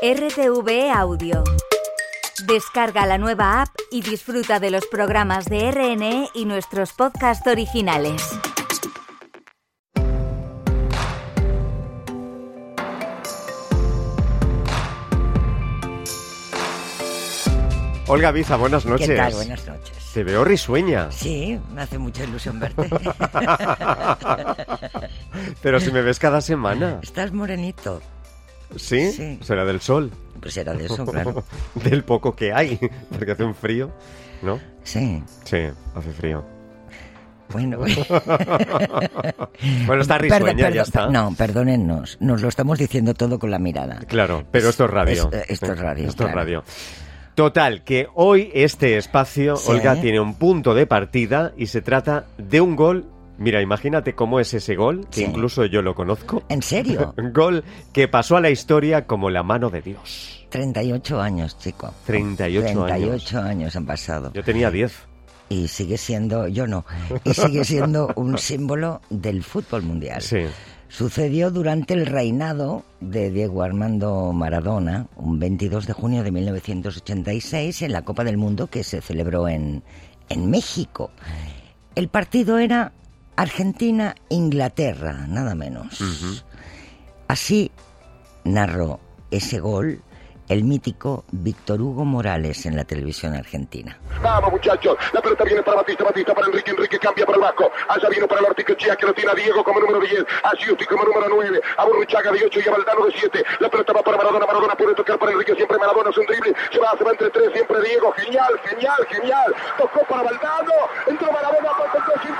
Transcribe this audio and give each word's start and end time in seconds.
RTV 0.00 0.92
Audio. 0.94 1.42
Descarga 2.46 3.04
la 3.04 3.18
nueva 3.18 3.62
app 3.62 3.70
y 3.90 4.00
disfruta 4.00 4.60
de 4.60 4.70
los 4.70 4.86
programas 4.86 5.46
de 5.46 5.72
RNE 5.72 6.28
y 6.34 6.44
nuestros 6.44 6.92
podcasts 6.92 7.44
originales. 7.48 8.22
Olga 18.06 18.30
Biza, 18.30 18.54
buenas 18.54 18.86
noches. 18.86 19.08
¿Qué 19.08 19.16
tal? 19.16 19.34
Buenas 19.34 19.66
noches. 19.66 20.12
Te 20.14 20.22
veo 20.22 20.44
risueña. 20.44 21.10
Sí, 21.10 21.58
me 21.74 21.82
hace 21.82 21.98
mucha 21.98 22.22
ilusión 22.22 22.60
verte. 22.60 22.88
Pero 25.60 25.80
si 25.80 25.90
me 25.90 26.02
ves 26.02 26.20
cada 26.20 26.40
semana. 26.40 27.00
Estás 27.02 27.32
morenito. 27.32 28.00
¿Sí? 28.76 29.10
Sí. 29.12 29.38
Será 29.42 29.64
del 29.64 29.80
sol. 29.80 30.10
Pues 30.40 30.56
era 30.56 30.72
de 30.74 30.86
eso, 30.86 31.04
claro. 31.06 31.42
del 31.74 32.04
poco 32.04 32.34
que 32.36 32.52
hay. 32.52 32.78
Porque 33.10 33.32
hace 33.32 33.44
un 33.44 33.54
frío, 33.54 33.90
¿no? 34.42 34.58
Sí. 34.84 35.22
Sí, 35.44 35.58
hace 35.94 36.12
frío. 36.12 36.44
Bueno, 37.50 37.78
Bueno, 39.86 40.02
está 40.02 40.18
Perdón, 40.18 40.38
risueña, 40.40 40.70
ya 40.70 40.82
está. 40.82 41.08
No, 41.08 41.34
perdónennos. 41.36 42.18
Nos 42.20 42.42
lo 42.42 42.48
estamos 42.48 42.78
diciendo 42.78 43.14
todo 43.14 43.38
con 43.38 43.50
la 43.50 43.58
mirada. 43.58 44.00
Claro, 44.06 44.44
pero 44.50 44.68
esto 44.68 44.84
es 44.84 44.90
radio. 44.90 45.30
Es- 45.32 45.50
esto 45.50 45.72
es 45.72 45.78
radio, 45.80 46.08
Esto 46.08 46.26
es 46.26 46.32
radio. 46.34 46.64
Total, 47.34 47.84
que 47.84 48.08
hoy 48.14 48.50
este 48.52 48.96
espacio, 48.96 49.56
Sí. 49.56 49.70
Olga, 49.70 50.00
tiene 50.00 50.18
un 50.20 50.34
punto 50.34 50.74
de 50.74 50.86
partida 50.86 51.52
y 51.56 51.66
se 51.66 51.82
trata 51.82 52.26
de 52.36 52.60
un 52.60 52.76
gol. 52.76 53.06
Mira, 53.38 53.62
imagínate 53.62 54.14
cómo 54.14 54.40
es 54.40 54.52
ese 54.54 54.74
gol, 54.74 55.06
que 55.10 55.20
Sí. 55.20 55.24
incluso 55.24 55.64
yo 55.64 55.80
lo 55.82 55.94
conozco. 55.94 56.42
¿En 56.48 56.60
serio? 56.62 57.14
Gol 57.32 57.62
que 57.92 58.08
pasó 58.08 58.36
a 58.36 58.40
la 58.40 58.50
historia 58.50 59.06
como 59.06 59.30
la 59.30 59.42
mano 59.44 59.70
de 59.70 59.80
Dios. 59.80 60.46
38 60.50 61.20
años, 61.20 61.56
chico. 61.58 61.92
38 62.06 62.66
años. 62.68 62.86
38 62.86 63.38
años 63.40 63.76
han 63.76 63.86
pasado. 63.86 64.32
Yo 64.32 64.42
tenía 64.42 64.70
10. 64.70 64.92
Y 65.50 65.68
sigue 65.68 65.96
siendo, 65.96 66.46
yo 66.48 66.66
no, 66.66 66.84
y 67.24 67.32
sigue 67.32 67.64
siendo 67.64 68.12
un 68.16 68.36
símbolo 68.38 69.00
del 69.08 69.42
fútbol 69.42 69.82
mundial. 69.82 70.20
Sí. 70.20 70.40
Sucedió 70.88 71.50
durante 71.50 71.94
el 71.94 72.06
reinado 72.06 72.82
de 73.00 73.30
Diego 73.30 73.62
Armando 73.62 74.32
Maradona, 74.32 75.06
un 75.16 75.38
22 75.38 75.86
de 75.86 75.92
junio 75.92 76.22
de 76.24 76.30
1986, 76.32 77.82
en 77.82 77.92
la 77.92 78.02
Copa 78.02 78.24
del 78.24 78.36
Mundo 78.36 78.66
que 78.68 78.82
se 78.84 79.00
celebró 79.00 79.48
en, 79.48 79.82
en 80.28 80.50
México. 80.50 81.10
El 81.94 82.08
partido 82.08 82.58
era 82.58 82.92
Argentina-Inglaterra, 83.38 85.26
nada 85.28 85.54
menos. 85.54 86.00
Así 87.28 87.70
narró 88.42 88.98
ese 89.30 89.60
gol 89.60 90.02
el 90.48 90.64
mítico 90.64 91.24
Víctor 91.30 91.80
Hugo 91.80 92.04
Morales 92.04 92.64
en 92.66 92.76
la 92.76 92.84
televisión 92.84 93.34
argentina. 93.34 93.98
Vamos 94.22 94.52
muchachos, 94.52 94.96
la 95.12 95.20
pelota 95.20 95.44
viene 95.44 95.62
para 95.62 95.78
Batista, 95.78 96.04
Batista 96.04 96.34
para 96.34 96.46
Enrique, 96.46 96.70
Enrique 96.70 96.98
cambia 96.98 97.26
para 97.26 97.36
el 97.36 97.42
Vasco, 97.42 97.70
allá 97.88 98.08
vino 98.08 98.26
para 98.26 98.40
el 98.40 98.46
Orticochea 98.46 98.96
que 98.96 99.06
lo 99.06 99.14
tiene 99.14 99.30
a 99.30 99.34
Diego 99.34 99.62
como 99.62 99.80
número 99.80 100.00
10, 100.00 100.24
a 100.42 100.56
Giusti 100.56 100.84
como 100.86 101.04
número 101.04 101.26
9, 101.28 101.60
a 101.76 101.84
Burruchaga 101.84 102.32
de 102.32 102.44
8 102.46 102.60
y 102.64 102.68
a 102.68 102.72
Valdano 102.72 103.06
de 103.06 103.12
7, 103.12 103.44
la 103.60 103.68
pelota 103.68 103.92
va 103.92 104.02
para 104.02 104.16
Maradona, 104.16 104.46
Maradona 104.46 104.74
puede 104.74 104.94
tocar 104.94 105.18
para 105.18 105.32
Enrique, 105.32 105.54
siempre 105.54 105.78
Maradona 105.78 106.10
es 106.10 106.18
un 106.18 106.26
drible, 106.26 106.54
se 106.72 106.78
va, 106.78 106.96
se 106.96 107.04
va 107.04 107.10
entre 107.10 107.30
tres, 107.30 107.52
siempre 107.52 107.82
Diego, 107.82 108.12
genial, 108.12 108.60
genial, 108.64 109.06
genial, 109.08 109.54
tocó 109.76 110.00
para 110.08 110.22
Valdano, 110.22 110.72
entró 111.06 111.30
Maradona, 111.30 111.70
para 111.70 111.92
el 111.92 112.20
tres, 112.22 112.34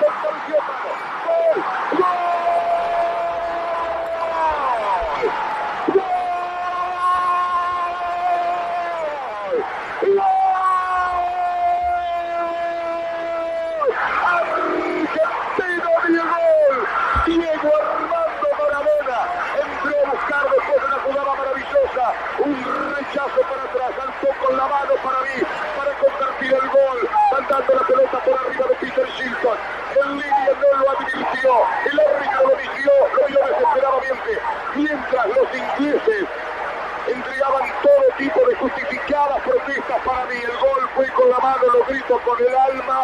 gol, 10.01 10.15
gol. 10.15 10.25
Argentino 14.25 15.93
dio 16.09 16.23
gol. 16.23 16.77
Diego 17.27 17.71
Armando 17.77 18.49
Maradona 18.59 19.19
entró 19.59 19.95
a 19.99 20.11
buscar 20.11 20.45
después 20.51 20.79
de 20.81 20.87
una 20.87 20.99
jugada 21.03 21.33
maravillosa. 21.35 22.05
Un 22.39 22.55
rechazo 22.95 23.41
para 23.51 23.63
atrás, 23.65 23.91
saltó 23.97 24.29
con 24.45 24.57
la 24.57 24.67
mano 24.67 24.95
para 25.03 25.21
mí, 25.23 25.39
para 25.77 25.93
convertir 25.99 26.53
el 26.55 26.69
gol, 26.69 26.99
mandando 27.33 27.75
la 27.75 27.83
pelota 27.87 28.19
por 28.19 28.35
arriba 28.39 28.67
de 28.69 28.75
Peter 28.77 29.09
Shilton. 29.09 29.59
En 29.97 30.09
línea 30.13 30.53
no 30.61 30.69
lo 30.79 30.91
advirtió, 30.91 31.53
el 31.91 32.01
árbitro 32.01 32.41
lo 32.49 32.57
vigió, 32.57 32.93
lo 33.15 33.27
vio 33.27 33.41
desesperadamente. 33.47 34.33
Mientras 34.77 35.27
los 35.27 35.49
ingleses 35.55 36.29
entregaban 37.09 37.69
todo 37.83 38.05
tipo 38.19 38.47
de 38.47 38.55
justificadas 38.57 39.41
protestas 39.43 40.01
para 40.05 40.27
mí. 40.27 40.37
El 40.37 40.57
gol 40.59 40.89
fue 40.95 41.09
con 41.13 41.31
la 41.31 41.39
mano, 41.39 41.65
lo 41.73 41.85
grito 41.85 42.21
con 42.25 42.39
el 42.41 42.55
alma, 42.55 43.01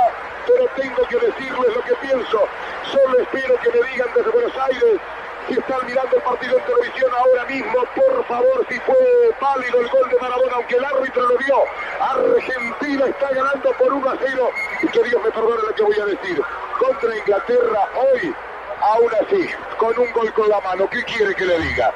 pero 0.46 0.66
tengo 0.76 1.02
que 1.08 1.18
decirles 1.18 1.74
lo 1.74 1.82
que 1.82 1.94
pienso. 1.96 2.48
Solo 2.92 3.20
espero 3.20 3.54
que 3.60 3.70
me 3.70 3.88
digan 3.88 4.08
desde 4.14 4.30
Buenos 4.30 4.56
Aires 4.56 5.00
si 5.48 5.54
están 5.54 5.86
mirando 5.86 6.16
el 6.16 6.22
partido 6.22 6.58
en 6.58 6.64
televisión 6.64 7.12
ahora 7.18 7.44
mismo, 7.44 7.84
por 7.94 8.23
favor, 8.34 8.66
si 8.68 8.78
fue 8.80 8.96
válido 9.40 9.80
el 9.80 9.88
gol 9.88 10.08
de 10.10 10.18
Maradona, 10.20 10.54
aunque 10.56 10.76
el 10.76 10.84
árbitro 10.84 11.22
lo 11.22 11.38
vio. 11.38 11.64
Argentina 12.00 13.06
está 13.06 13.30
ganando 13.30 13.70
por 13.72 13.92
1 13.92 14.10
a 14.10 14.16
0 14.18 14.50
y 14.82 14.86
que 14.88 15.02
Dios 15.04 15.22
me 15.22 15.30
perdone 15.30 15.62
lo 15.68 15.74
que 15.74 15.82
voy 15.82 16.00
a 16.00 16.06
decir. 16.06 16.42
Contra 16.78 17.16
Inglaterra 17.16 17.88
hoy, 17.94 18.34
aún 18.80 19.10
así, 19.22 19.48
con 19.78 19.98
un 19.98 20.12
gol 20.12 20.32
con 20.32 20.48
la 20.48 20.60
mano, 20.60 20.88
¿qué 20.90 21.02
quiere 21.04 21.34
que 21.34 21.44
le 21.44 21.58
diga? 21.60 21.92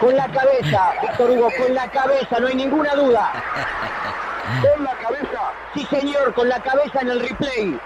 Con 0.00 0.14
la 0.14 0.28
cabeza, 0.28 0.92
Víctor 1.02 1.30
Hugo, 1.30 1.48
con 1.58 1.74
la 1.74 1.90
cabeza, 1.90 2.38
no 2.38 2.46
hay 2.46 2.54
ninguna 2.54 2.94
duda. 2.94 3.32
Con 4.62 4.84
la 4.84 4.92
cabeza, 4.98 5.52
Sí, 5.74 5.86
señor, 5.90 6.32
con 6.34 6.48
la 6.48 6.60
cabeza 6.60 7.00
en 7.00 7.10
el 7.10 7.20
replay. 7.20 7.78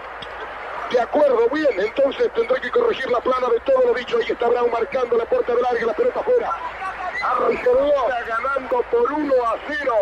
De 0.93 1.00
acuerdo, 1.00 1.49
bien, 1.53 1.69
entonces 1.78 2.31
tendré 2.34 2.61
que 2.61 2.71
corregir 2.71 3.09
la 3.11 3.21
plana 3.21 3.49
de 3.49 3.61
todo 3.61 3.82
lo 3.87 3.94
dicho. 3.94 4.17
Ahí 4.19 4.27
está 4.28 4.49
Brown 4.49 4.71
marcando 4.71 5.17
la 5.17 5.25
puerta 5.25 5.55
del 5.55 5.65
área, 5.65 5.87
la 5.87 5.93
pelota 5.93 6.21
afuera. 6.21 6.50
Argentina 7.22 8.16
ganando 8.26 8.82
por 8.91 9.12
1 9.12 9.32
a 9.47 9.54
0. 9.69 9.92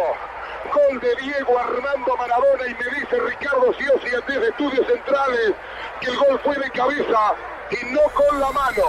Gol 0.74 1.00
de 1.00 1.08
Diego 1.22 1.58
Armando 1.58 2.16
Maradona 2.16 2.66
y 2.66 2.74
me 2.74 3.00
dice 3.00 3.16
Ricardo 3.26 3.72
Siosi 3.78 4.10
desde 4.26 4.48
Estudios 4.48 4.86
Centrales 4.86 5.54
que 6.00 6.10
el 6.10 6.16
gol 6.16 6.40
fue 6.44 6.56
de 6.56 6.70
cabeza 6.70 7.34
y 7.70 7.92
no 7.92 8.00
con 8.14 8.40
la 8.40 8.50
mano. 8.52 8.82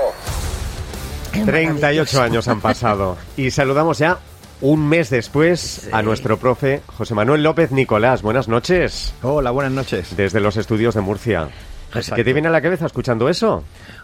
Qué 1.31 1.44
38 1.45 1.73
maravilloso. 1.79 2.22
años 2.22 2.47
han 2.47 2.59
pasado. 2.62 3.17
Y 3.38 3.51
saludamos 3.51 4.00
ya 4.00 4.17
un 4.61 4.90
mes 4.90 5.09
después 5.09 5.88
a 5.94 6.01
nuestro 6.01 6.38
profe 6.38 6.81
José 6.97 7.13
Manuel 7.16 7.44
López 7.44 7.72
Nicolás. 7.72 8.22
Buenas 8.22 8.47
noches. 8.47 9.13
Hola, 9.23 9.51
buenas 9.51 9.72
noches. 9.72 10.17
Desde 10.17 10.40
los 10.41 10.57
estudios 10.57 10.96
de 10.96 11.01
Murcia. 11.01 11.47
Exacto. 11.90 12.16
¿Qué 12.16 12.23
te 12.23 12.34
viene 12.34 12.50
a 12.50 12.51
la 12.51 12.61
cabeza 12.61 12.85
escuchando 12.85 13.29
eso? 13.29 13.63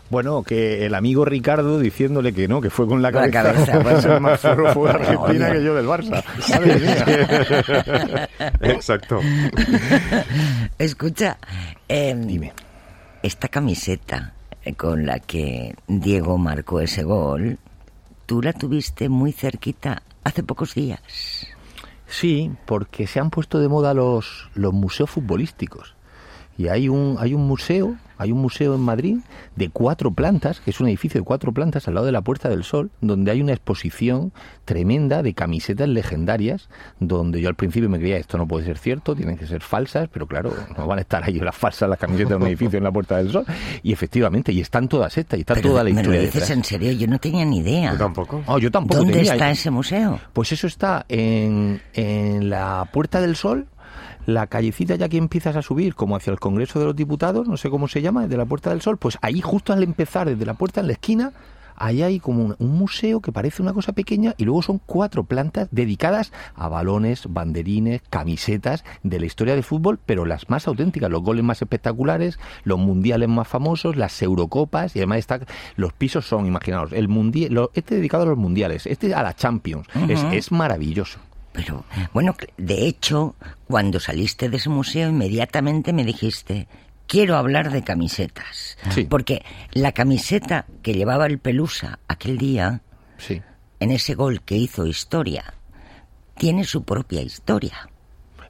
Bueno, 0.10 0.44
que 0.44 0.86
el 0.86 0.94
amigo 0.94 1.26
Ricardo 1.26 1.80
diciéndole 1.80 2.32
que 2.32 2.48
no, 2.48 2.62
que 2.62 2.70
fue 2.70 2.88
con 2.88 3.02
la 3.02 3.12
Con 3.12 3.22
la 3.24 3.32
cabeza. 3.32 3.72
cabeza, 3.72 4.20
más 4.22 4.40
zorro 4.40 4.72
fue 4.74 4.90
de 4.90 4.96
Argentina 4.96 5.52
que 5.52 5.64
yo 5.64 5.74
del 5.76 5.88
Barça. 5.88 6.24
Madre 6.50 6.80
mía. 6.80 8.30
Exacto. 8.62 9.20
Escucha, 10.78 11.38
eh, 11.88 12.16
Dime. 12.18 12.54
esta 13.24 13.48
camiseta 13.48 14.34
con 14.78 15.06
la 15.06 15.20
que 15.20 15.76
Diego 15.88 16.38
marcó 16.38 16.80
ese 16.82 17.04
gol, 17.04 17.58
tú 18.26 18.42
la 18.42 18.54
tuviste 18.54 19.10
muy 19.10 19.32
cerquita 19.32 20.02
hace 20.24 20.44
pocos 20.44 20.74
días. 20.76 21.00
Sí, 22.08 22.52
porque 22.66 23.08
se 23.08 23.20
han 23.20 23.30
puesto 23.32 23.60
de 23.60 23.68
moda 23.68 23.94
los, 23.94 24.50
los 24.54 24.74
museos 24.74 25.10
futbolísticos. 25.10 25.95
Y 26.58 26.68
hay 26.70 26.88
un, 26.90 27.18
hay 27.20 27.34
un 27.34 27.46
museo, 27.48 27.96
hay 28.18 28.32
un 28.32 28.42
museo 28.42 28.76
en 28.76 28.82
Madrid 28.82 29.18
de 29.58 29.70
cuatro 29.70 30.12
plantas, 30.12 30.62
que 30.62 30.72
es 30.72 30.80
un 30.80 30.88
edificio 30.88 31.20
de 31.20 31.26
cuatro 31.26 31.52
plantas 31.52 31.88
al 31.90 31.96
lado 31.96 32.06
de 32.06 32.14
la 32.14 32.22
Puerta 32.22 32.48
del 32.48 32.64
Sol, 32.64 32.90
donde 33.02 33.30
hay 33.32 33.42
una 33.42 33.52
exposición 33.52 34.32
tremenda 34.64 35.22
de 35.22 35.34
camisetas 35.34 35.90
legendarias, 35.90 36.70
donde 37.02 37.42
yo 37.42 37.50
al 37.50 37.56
principio 37.56 37.90
me 37.90 38.00
creía 38.00 38.16
esto 38.18 38.38
no 38.38 38.48
puede 38.48 38.66
ser 38.66 38.78
cierto, 38.78 39.16
tienen 39.16 39.38
que 39.38 39.46
ser 39.48 39.62
falsas, 39.62 40.08
pero 40.12 40.28
claro, 40.28 40.54
no 40.78 40.88
van 40.88 41.00
a 41.00 41.02
estar 41.02 41.24
ahí 41.26 41.40
las 41.40 41.56
falsas 41.56 41.90
las 41.90 42.00
camisetas 42.00 42.30
de 42.30 42.36
un 42.38 42.48
edificio 42.48 42.78
en 42.78 42.86
la 42.86 42.92
Puerta 42.92 43.18
del 43.18 43.32
Sol. 43.32 43.46
Y 43.84 43.92
efectivamente, 43.92 44.54
y 44.54 44.62
están 44.62 44.88
todas 44.88 45.18
estas, 45.18 45.38
y 45.38 45.42
está 45.42 45.56
Pero 45.56 45.70
toda 45.72 45.84
la 45.84 45.90
me 45.90 45.96
lo 45.96 46.00
historia 46.02 46.20
dices 46.22 46.34
detrás. 46.36 46.52
en 46.52 46.64
serio, 46.64 46.92
yo 46.94 47.08
no 47.08 47.20
tenía 47.20 47.44
ni 47.44 47.58
idea. 47.60 47.92
Yo 47.92 47.98
tampoco. 47.98 48.44
Oh, 48.48 48.60
yo 48.60 48.72
tampoco 48.72 49.00
¿Dónde 49.00 49.14
tenía. 49.16 49.34
está 49.34 49.52
ese 49.52 49.70
museo? 49.72 50.20
Pues 50.32 50.54
eso 50.54 50.68
está 50.68 51.06
en, 51.10 51.82
en 51.94 52.50
la 52.50 52.88
Puerta 52.94 53.20
del 53.20 53.36
Sol, 53.36 53.68
la 54.26 54.48
callecita 54.48 54.96
ya 54.96 55.10
que 55.10 55.18
empiezas 55.18 55.56
a 55.56 55.62
subir 55.62 55.96
como 55.96 56.16
hacia 56.16 56.32
el 56.32 56.40
Congreso 56.40 56.80
de 56.80 56.86
los 56.86 56.96
Diputados, 56.96 57.48
no 57.48 57.58
sé 57.58 57.70
cómo 57.70 57.88
se 57.88 58.02
llama, 58.02 58.24
desde 58.24 58.38
la 58.38 58.46
Puerta 58.46 58.70
del 58.72 58.82
Sol, 58.82 58.98
pues 58.98 59.18
ahí 59.22 59.42
justo 59.42 59.74
al 59.74 59.84
empezar, 59.84 60.28
desde 60.28 60.46
la 60.46 60.54
puerta 60.56 60.82
en 60.82 60.88
la 60.88 60.94
esquina, 60.94 61.32
ahí 61.78 62.02
hay 62.04 62.20
como 62.22 62.42
un, 62.44 62.56
un 62.58 62.72
museo 62.78 63.20
que 63.20 63.34
parece 63.34 63.62
una 63.62 63.74
cosa 63.74 63.92
pequeña 63.92 64.34
y 64.38 64.46
luego 64.46 64.62
son 64.62 64.80
cuatro 64.86 65.26
plantas 65.26 65.68
dedicadas 65.72 66.32
a 66.56 66.70
balones, 66.70 67.26
banderines, 67.30 68.02
camisetas 68.10 68.86
de 69.04 69.20
la 69.20 69.26
historia 69.26 69.56
del 69.56 69.64
fútbol, 69.64 70.00
pero 70.06 70.24
las 70.26 70.50
más 70.50 70.68
auténticas, 70.70 71.12
los 71.12 71.22
goles 71.22 71.44
más 71.44 71.62
espectaculares, 71.62 72.40
los 72.64 72.80
mundiales 72.80 73.28
más 73.28 73.48
famosos, 73.50 73.98
las 73.98 74.22
Eurocopas 74.22 74.96
y 74.96 75.00
además 75.00 75.18
está, 75.20 75.42
los 75.76 75.92
pisos 75.92 76.26
son, 76.26 76.46
imaginaos, 76.46 76.94
el 76.94 77.10
mundial, 77.10 77.54
lo- 77.54 77.72
este 77.74 77.96
dedicado 77.96 78.24
a 78.24 78.28
los 78.28 78.38
mundiales, 78.38 78.86
este 78.88 79.14
a 79.14 79.22
la 79.22 79.36
Champions, 79.36 79.86
es, 80.08 80.24
es 80.32 80.52
maravilloso. 80.54 81.20
Pero, 81.56 81.86
bueno, 82.14 82.36
de 82.58 82.86
hecho, 82.86 83.36
cuando 83.68 84.00
saliste 84.00 84.50
de 84.50 84.58
ese 84.58 84.70
museo, 84.70 85.10
inmediatamente 85.10 85.94
me 85.94 86.04
dijiste, 86.04 86.68
quiero 87.08 87.38
hablar 87.38 87.72
de 87.72 87.84
camisetas. 87.84 88.78
Sí. 88.92 89.06
Porque 89.06 89.44
la 89.72 89.92
camiseta 89.94 90.66
que 90.84 90.94
llevaba 90.94 91.26
el 91.28 91.40
Pelusa 91.40 92.00
aquel 92.08 92.38
día, 92.38 92.82
Sí. 93.18 93.42
en 93.80 93.92
ese 93.92 94.16
gol 94.16 94.42
que 94.42 94.58
hizo 94.58 94.86
historia, 94.86 95.54
tiene 96.38 96.66
su 96.66 96.84
propia 96.84 97.22
historia. 97.22 97.90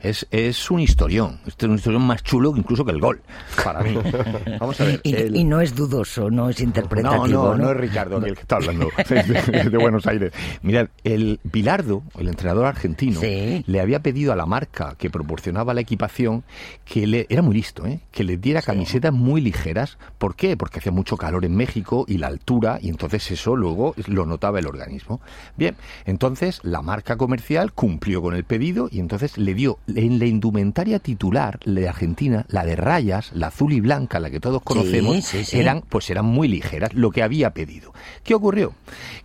Es, 0.10 0.28
es 0.32 0.70
un 0.72 0.80
historión, 0.80 1.40
este 1.46 1.66
es 1.66 1.70
un 1.70 1.76
historión 1.78 2.04
más 2.04 2.22
chulo 2.24 2.54
incluso 2.56 2.86
que 2.86 2.92
el 2.92 3.00
gol, 3.00 3.22
para 3.64 3.82
mí. 3.82 3.98
Vamos 4.60 4.80
a 4.82 4.86
ver. 4.86 5.02
Y, 5.04 5.16
el- 5.16 5.36
y 5.36 5.44
no 5.44 5.62
es 5.62 5.76
dudoso, 5.76 6.30
no 6.30 6.50
es 6.50 6.60
interpretativo. 6.62 7.28
No, 7.28 7.28
no, 7.28 7.58
¿no? 7.58 7.64
no 7.66 7.72
es 7.72 7.78
Ricardo 7.78 8.18
el 8.26 8.36
que 8.36 8.42
está 8.42 8.58
hablando 8.58 8.90
de, 9.10 9.70
de 9.70 9.78
Buenos 9.78 10.06
Aires. 10.08 10.32
Mirad, 10.62 10.88
el 11.04 11.40
Bilardo, 11.44 12.04
el 12.20 12.28
entrenador 12.28 12.66
argentino, 12.66 13.20
Sí. 13.20 13.64
le 13.68 13.82
había 13.82 14.00
pedido 14.02 14.32
a 14.32 14.36
la 14.36 14.46
marca 14.46 14.96
que 14.98 15.10
proporcionaba 15.10 15.74
la 15.74 15.82
equipación 15.82 16.44
que 16.86 17.08
le 17.08 17.26
era 17.30 17.42
muy 17.42 17.56
listo, 17.56 17.86
¿eh? 17.86 18.00
que 18.12 18.24
le 18.24 18.38
diera 18.38 18.62
camisetas 18.62 19.12
muy 19.14 19.42
ligeras. 19.42 19.98
¿Por 20.18 20.36
qué? 20.36 20.56
Porque 20.58 20.80
hacía 20.80 20.92
mucho 20.92 21.18
calor 21.18 21.46
en 21.46 21.56
México 21.56 22.06
y 22.08 22.18
la 22.18 22.28
altura 22.28 22.80
y 22.82 22.90
entonces 22.90 23.32
eso 23.32 23.56
luego 23.56 23.96
lo 24.08 24.26
notaba 24.26 24.60
el 24.60 24.68
organismo. 24.68 25.22
Bien, 25.58 25.76
entonces 26.06 26.60
la 26.64 26.82
marca 26.82 27.18
comercial 27.18 27.74
cumplió 27.74 28.22
con 28.22 28.36
el 28.36 28.44
pedido 28.44 28.88
y 28.92 29.00
entonces 29.00 29.38
le 29.38 29.54
dio 29.54 29.80
en 29.96 30.20
la 30.20 30.26
indumentaria 30.26 31.00
titular 31.00 31.60
de 31.66 31.88
Argentina, 31.88 32.46
la 32.50 32.66
de 32.66 32.76
rayas, 32.76 33.32
la 33.34 33.48
azul 33.48 33.74
y 33.74 33.80
blanca, 33.80 34.20
la 34.20 34.30
que 34.30 34.40
todos 34.40 34.62
conocemos, 34.62 35.24
sí, 35.26 35.44
sí. 35.44 35.60
eran 35.60 35.82
pues 35.82 36.10
eran 36.10 36.26
muy 36.26 36.48
ligeras, 36.48 36.94
lo 36.94 37.12
que 37.12 37.24
había 37.24 37.52
pedido. 37.52 37.94
¿Qué 38.24 38.34
ocurrió? 38.36 38.74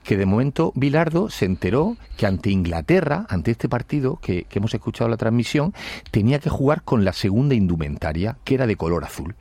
Que 0.03 0.17
de 0.17 0.27
momento 0.27 0.73
Bilardo 0.75 1.31
se 1.31 1.45
enteró 1.45 1.97
que 2.17 2.27
ante 2.27 2.51
Inglaterra, 2.51 3.27
ante 3.29 3.51
este 3.51 3.69
partido 3.69 4.17
que, 4.17 4.45
que 4.45 4.59
hemos 4.59 4.75
escuchado 4.75 5.11
la 5.11 5.17
transmisión, 5.17 5.75
tenía 6.11 6.39
que 6.39 6.51
jugar 6.51 6.83
con 6.83 7.05
la 7.05 7.13
segunda 7.13 7.55
indumentaria, 7.55 8.39
que 8.45 8.55
era 8.55 8.67
de 8.67 8.77
color 8.77 9.05
azul. 9.05 9.35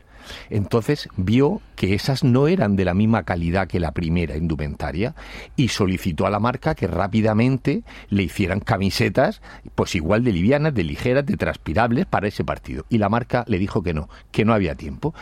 Entonces 0.49 1.09
vio 1.17 1.61
que 1.75 1.93
esas 1.93 2.23
no 2.23 2.47
eran 2.47 2.75
de 2.75 2.85
la 2.85 2.93
misma 2.93 3.23
calidad 3.23 3.67
que 3.67 3.79
la 3.79 3.91
primera 3.91 4.37
indumentaria 4.37 5.15
y 5.55 5.69
solicitó 5.69 6.25
a 6.25 6.29
la 6.29 6.39
marca 6.39 6.75
que 6.75 6.87
rápidamente 6.87 7.83
le 8.09 8.23
hicieran 8.23 8.59
camisetas, 8.59 9.41
pues 9.75 9.95
igual 9.95 10.23
de 10.23 10.33
livianas, 10.33 10.73
de 10.73 10.83
ligeras, 10.83 11.25
de 11.25 11.37
transpirables 11.37 12.05
para 12.05 12.27
ese 12.27 12.43
partido. 12.43 12.85
Y 12.89 12.97
la 12.97 13.09
marca 13.09 13.43
le 13.47 13.59
dijo 13.59 13.83
que 13.83 13.93
no, 13.93 14.09
que 14.31 14.45
no 14.45 14.53
había 14.53 14.75
tiempo. 14.75 15.13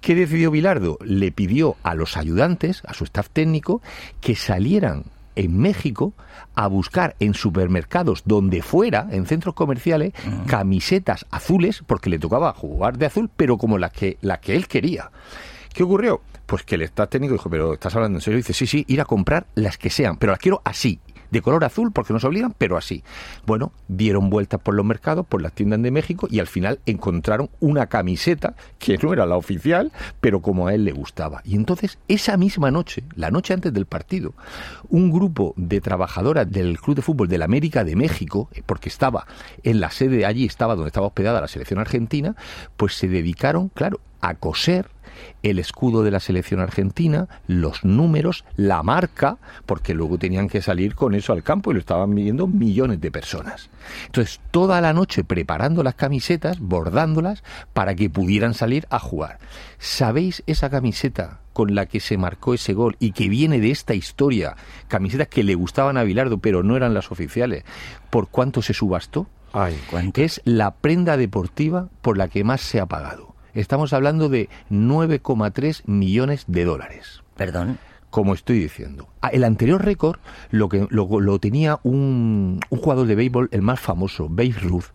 ¿Qué 0.00 0.14
decidió 0.14 0.50
Bilardo? 0.50 0.98
Le 1.04 1.30
pidió 1.30 1.76
a 1.82 1.94
los 1.94 2.16
ayudantes, 2.16 2.82
a 2.86 2.94
su 2.94 3.04
staff 3.04 3.28
técnico, 3.30 3.82
que 4.20 4.34
salieran 4.34 5.04
en 5.40 5.58
México 5.58 6.12
a 6.54 6.66
buscar 6.66 7.16
en 7.18 7.32
supermercados 7.32 8.22
donde 8.26 8.60
fuera, 8.60 9.08
en 9.10 9.26
centros 9.26 9.54
comerciales, 9.54 10.12
camisetas 10.46 11.24
azules, 11.30 11.82
porque 11.86 12.10
le 12.10 12.18
tocaba 12.18 12.52
jugar 12.52 12.98
de 12.98 13.06
azul, 13.06 13.30
pero 13.34 13.56
como 13.56 13.78
las 13.78 13.92
que, 13.92 14.18
las 14.20 14.40
que 14.40 14.54
él 14.54 14.68
quería. 14.68 15.10
¿Qué 15.72 15.82
ocurrió? 15.82 16.20
Pues 16.44 16.62
que 16.62 16.74
el 16.74 16.82
staff 16.82 17.08
técnico 17.08 17.32
dijo, 17.32 17.48
pero 17.48 17.74
¿estás 17.74 17.94
hablando 17.96 18.18
en 18.18 18.22
serio? 18.22 18.36
dice, 18.36 18.52
sí, 18.52 18.66
sí, 18.66 18.84
ir 18.86 19.00
a 19.00 19.06
comprar 19.06 19.46
las 19.54 19.78
que 19.78 19.88
sean, 19.88 20.18
pero 20.18 20.32
las 20.32 20.40
quiero 20.40 20.60
así, 20.64 21.00
de 21.30 21.42
color 21.42 21.64
azul, 21.64 21.92
porque 21.92 22.12
nos 22.12 22.24
obligan, 22.24 22.54
pero 22.56 22.76
así. 22.76 23.02
Bueno, 23.46 23.72
dieron 23.88 24.30
vueltas 24.30 24.60
por 24.60 24.74
los 24.74 24.84
mercados, 24.84 25.26
por 25.26 25.42
las 25.42 25.52
tiendas 25.52 25.82
de 25.82 25.90
México, 25.90 26.28
y 26.30 26.40
al 26.40 26.46
final 26.46 26.80
encontraron 26.86 27.50
una 27.60 27.86
camiseta 27.86 28.54
que 28.78 28.98
no 28.98 29.12
era 29.12 29.26
la 29.26 29.36
oficial, 29.36 29.92
pero 30.20 30.40
como 30.40 30.66
a 30.66 30.74
él 30.74 30.84
le 30.84 30.92
gustaba. 30.92 31.42
Y 31.44 31.56
entonces, 31.56 31.98
esa 32.08 32.36
misma 32.36 32.70
noche, 32.70 33.04
la 33.14 33.30
noche 33.30 33.54
antes 33.54 33.72
del 33.72 33.86
partido, 33.86 34.34
un 34.88 35.10
grupo 35.10 35.54
de 35.56 35.80
trabajadoras 35.80 36.50
del 36.50 36.78
Club 36.80 36.96
de 36.96 37.02
Fútbol 37.02 37.28
del 37.28 37.42
América 37.42 37.84
de 37.84 37.96
México, 37.96 38.48
eh, 38.52 38.62
porque 38.64 38.88
estaba 38.88 39.26
en 39.62 39.80
la 39.80 39.90
sede 39.90 40.26
allí, 40.26 40.44
estaba 40.44 40.74
donde 40.74 40.88
estaba 40.88 41.06
hospedada 41.06 41.40
la 41.40 41.48
selección 41.48 41.78
argentina, 41.78 42.36
pues 42.76 42.94
se 42.94 43.08
dedicaron, 43.08 43.68
claro, 43.68 44.00
a 44.20 44.34
coser 44.34 44.86
el 45.42 45.58
escudo 45.58 46.02
de 46.02 46.10
la 46.10 46.20
selección 46.20 46.60
argentina, 46.60 47.28
los 47.46 47.84
números, 47.84 48.44
la 48.56 48.82
marca, 48.82 49.38
porque 49.66 49.94
luego 49.94 50.18
tenían 50.18 50.48
que 50.48 50.62
salir 50.62 50.94
con 50.94 51.14
eso 51.14 51.32
al 51.32 51.42
campo 51.42 51.70
y 51.70 51.74
lo 51.74 51.80
estaban 51.80 52.14
viendo 52.14 52.46
millones 52.46 53.00
de 53.00 53.10
personas. 53.10 53.70
Entonces, 54.06 54.40
toda 54.50 54.80
la 54.80 54.92
noche 54.92 55.24
preparando 55.24 55.82
las 55.82 55.94
camisetas, 55.94 56.58
bordándolas, 56.60 57.42
para 57.72 57.94
que 57.94 58.10
pudieran 58.10 58.54
salir 58.54 58.86
a 58.90 58.98
jugar. 58.98 59.38
¿Sabéis 59.78 60.42
esa 60.46 60.70
camiseta 60.70 61.40
con 61.52 61.74
la 61.74 61.86
que 61.86 62.00
se 62.00 62.16
marcó 62.16 62.54
ese 62.54 62.74
gol 62.74 62.96
y 63.00 63.12
que 63.12 63.28
viene 63.28 63.60
de 63.60 63.70
esta 63.70 63.94
historia? 63.94 64.56
Camisetas 64.88 65.28
que 65.28 65.44
le 65.44 65.54
gustaban 65.54 65.96
a 65.96 66.04
Bilardo, 66.04 66.38
pero 66.38 66.62
no 66.62 66.76
eran 66.76 66.94
las 66.94 67.10
oficiales. 67.10 67.64
¿Por 68.10 68.28
cuánto 68.28 68.62
se 68.62 68.74
subastó? 68.74 69.26
Ay, 69.52 69.76
Es 70.14 70.40
la 70.44 70.72
prenda 70.72 71.16
deportiva 71.16 71.88
por 72.02 72.16
la 72.16 72.28
que 72.28 72.44
más 72.44 72.60
se 72.60 72.78
ha 72.78 72.86
pagado. 72.86 73.29
Estamos 73.54 73.92
hablando 73.92 74.28
de 74.28 74.48
9,3 74.70 75.82
millones 75.86 76.44
de 76.46 76.64
dólares 76.64 77.22
Perdón. 77.36 77.78
como 78.10 78.34
estoy 78.34 78.58
diciendo. 78.58 79.08
Ah, 79.22 79.28
El 79.28 79.44
anterior 79.44 79.84
récord 79.84 80.18
lo, 80.50 80.68
que, 80.68 80.86
lo, 80.90 81.20
lo 81.20 81.38
tenía 81.38 81.78
un, 81.82 82.60
un 82.70 82.78
jugador 82.78 83.06
de 83.06 83.14
béisbol, 83.14 83.48
el 83.52 83.62
más 83.62 83.80
famoso, 83.80 84.28
Babe 84.28 84.54
Ruth. 84.60 84.86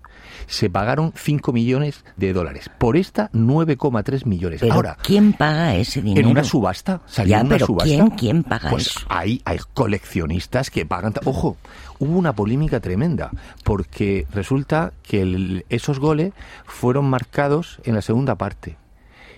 Se 0.48 0.70
pagaron 0.70 1.12
5 1.16 1.52
millones 1.54 2.04
de 2.18 2.34
dólares. 2.34 2.70
Por 2.78 2.98
esta, 2.98 3.32
9,3 3.32 4.26
millones. 4.26 4.62
Pero 4.62 4.74
Ahora, 4.74 4.98
¿quién 5.02 5.34
paga 5.34 5.76
ese 5.76 6.02
dinero? 6.02 6.26
en 6.28 6.32
una 6.32 6.44
subasta, 6.44 7.02
salió 7.06 7.32
Ya, 7.32 7.40
en 7.42 7.48
una 7.48 7.56
pero 7.56 7.66
subasta. 7.68 7.90
¿quién, 7.90 8.10
quién 8.12 8.44
paga 8.44 8.70
Pues 8.70 8.88
eso? 8.88 9.00
hay, 9.10 9.42
hay 9.46 9.58
coleccionistas 9.74 10.70
que 10.70 10.86
pagan. 10.86 11.14
Ojo, 11.26 11.58
hubo 12.00 12.18
una 12.18 12.34
polémica 12.34 12.80
tremenda, 12.80 13.32
porque 13.64 14.28
resulta 14.32 14.94
que 15.04 15.22
el- 15.22 15.66
esos 15.70 16.00
goles 16.00 16.34
fueron 16.66 17.06
marcados 17.10 17.80
en 17.84 17.96
la 17.96 18.02
segunda 18.02 18.36
parte. 18.36 18.78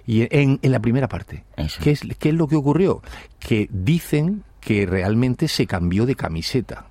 Y 0.05 0.21
en, 0.35 0.59
en 0.61 0.71
la 0.71 0.79
primera 0.79 1.07
parte. 1.09 1.43
Eso. 1.57 1.79
¿Qué 1.83 1.91
es, 1.91 2.01
¿Qué 2.17 2.29
es 2.29 2.35
lo 2.35 2.47
que 2.47 2.55
ocurrió? 2.55 3.01
Que 3.39 3.67
dicen 3.71 4.43
que 4.61 4.85
realmente 4.85 5.47
se 5.49 5.67
cambió 5.67 6.05
de 6.05 6.15
camiseta. 6.15 6.87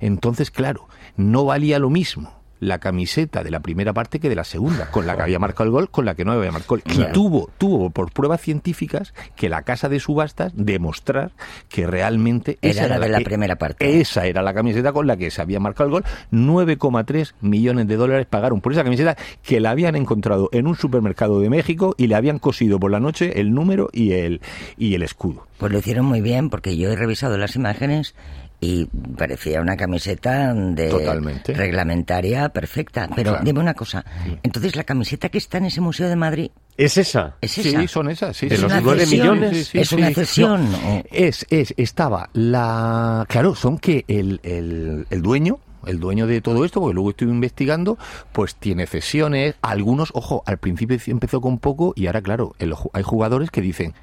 Entonces, 0.00 0.50
claro, 0.50 0.88
no 1.16 1.44
valía 1.44 1.78
lo 1.78 1.90
mismo 1.90 2.32
la 2.60 2.78
camiseta 2.78 3.42
de 3.44 3.50
la 3.50 3.60
primera 3.60 3.92
parte 3.92 4.20
que 4.20 4.28
de 4.28 4.34
la 4.34 4.44
segunda, 4.44 4.90
con 4.90 5.06
la 5.06 5.16
que 5.16 5.22
había 5.22 5.38
marcado 5.38 5.64
el 5.66 5.70
gol, 5.72 5.90
con 5.90 6.04
la 6.04 6.14
que 6.14 6.24
no 6.24 6.32
había 6.32 6.50
marcado 6.52 6.76
el 6.76 6.82
gol. 6.82 6.92
Claro. 6.94 7.10
Y 7.10 7.12
tuvo, 7.12 7.50
tuvo 7.58 7.90
por 7.90 8.12
pruebas 8.12 8.40
científicas 8.40 9.14
que 9.36 9.48
la 9.48 9.62
casa 9.62 9.88
de 9.88 10.00
subastas 10.00 10.52
demostrar 10.54 11.30
que 11.68 11.86
realmente 11.86 12.58
Era 12.62 12.70
esa 12.72 12.88
la 12.88 12.98
de 12.98 13.08
la 13.08 13.18
que- 13.18 13.24
primera 13.24 13.56
parte. 13.56 14.00
Esa 14.00 14.26
era 14.26 14.42
la 14.42 14.54
camiseta 14.54 14.92
con 14.92 15.06
la 15.06 15.16
que 15.16 15.30
se 15.30 15.40
había 15.42 15.60
marcado 15.60 15.86
el 15.86 15.92
gol. 15.92 16.04
9,3 16.30 17.34
millones 17.40 17.86
de 17.86 17.96
dólares 17.96 18.26
pagaron 18.28 18.60
por 18.60 18.72
esa 18.72 18.84
camiseta 18.84 19.16
que 19.42 19.60
la 19.60 19.70
habían 19.70 19.96
encontrado 19.96 20.48
en 20.52 20.66
un 20.66 20.76
supermercado 20.76 21.40
de 21.40 21.50
México 21.50 21.94
y 21.98 22.06
le 22.06 22.14
habían 22.14 22.38
cosido 22.38 22.78
por 22.80 22.90
la 22.90 23.00
noche 23.00 23.40
el 23.40 23.52
número 23.52 23.88
y 23.92 24.12
el, 24.12 24.40
y 24.76 24.94
el 24.94 25.02
escudo. 25.02 25.46
Pues 25.58 25.72
lo 25.72 25.78
hicieron 25.78 26.06
muy 26.06 26.20
bien 26.20 26.50
porque 26.50 26.76
yo 26.76 26.90
he 26.90 26.96
revisado 26.96 27.36
las 27.38 27.56
imágenes 27.56 28.14
y 28.60 28.86
parecía 29.16 29.60
una 29.60 29.76
camiseta 29.76 30.52
de 30.52 30.88
Totalmente. 30.88 31.52
reglamentaria 31.54 32.48
perfecta. 32.48 33.08
Pero 33.14 33.30
Claro. 33.32 33.44
dime 33.44 33.60
una 33.60 33.74
cosa, 33.74 34.04
entonces 34.42 34.74
la 34.76 34.84
camiseta 34.84 35.28
que 35.28 35.38
está 35.38 35.58
en 35.58 35.66
ese 35.66 35.80
museo 35.80 36.08
de 36.08 36.16
Madrid 36.16 36.50
¿Es 36.76 36.96
esa? 36.96 37.36
es 37.40 37.52
Sí, 37.52 37.88
son 37.88 38.08
esas. 38.10 38.36
Sí, 38.36 38.48
¿De 38.48 38.56
sí, 38.56 38.62
los 38.62 38.72
nueve 38.82 39.04
millones? 39.06 39.74
¿Es 39.74 39.90
una 39.92 40.10
cesión? 40.10 40.70
No, 40.70 40.78
es, 41.10 41.44
es, 41.50 41.74
estaba 41.76 42.30
la... 42.34 43.24
Claro, 43.28 43.54
son 43.56 43.78
que 43.78 44.04
el, 44.06 44.40
el, 44.44 45.04
el 45.10 45.22
dueño, 45.22 45.58
el 45.86 45.98
dueño 45.98 46.26
de 46.28 46.40
todo 46.40 46.64
esto, 46.64 46.80
porque 46.80 46.94
luego 46.94 47.10
estuve 47.10 47.30
investigando, 47.30 47.98
pues 48.32 48.54
tiene 48.54 48.86
cesiones, 48.86 49.54
algunos, 49.60 50.10
ojo, 50.14 50.42
al 50.46 50.58
principio 50.58 50.98
empezó 51.06 51.40
con 51.40 51.58
poco 51.58 51.92
y 51.96 52.06
ahora, 52.06 52.22
claro, 52.22 52.54
el 52.60 52.72
ju- 52.74 52.90
hay 52.92 53.02
jugadores 53.02 53.50
que 53.50 53.60
dicen, 53.60 53.94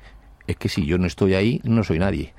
es 0.48 0.58
que 0.58 0.68
si 0.68 0.86
yo 0.86 0.98
no 0.98 1.08
estoy 1.08 1.34
ahí, 1.34 1.62
no 1.64 1.84
soy 1.84 2.00
nadie. 2.00 2.34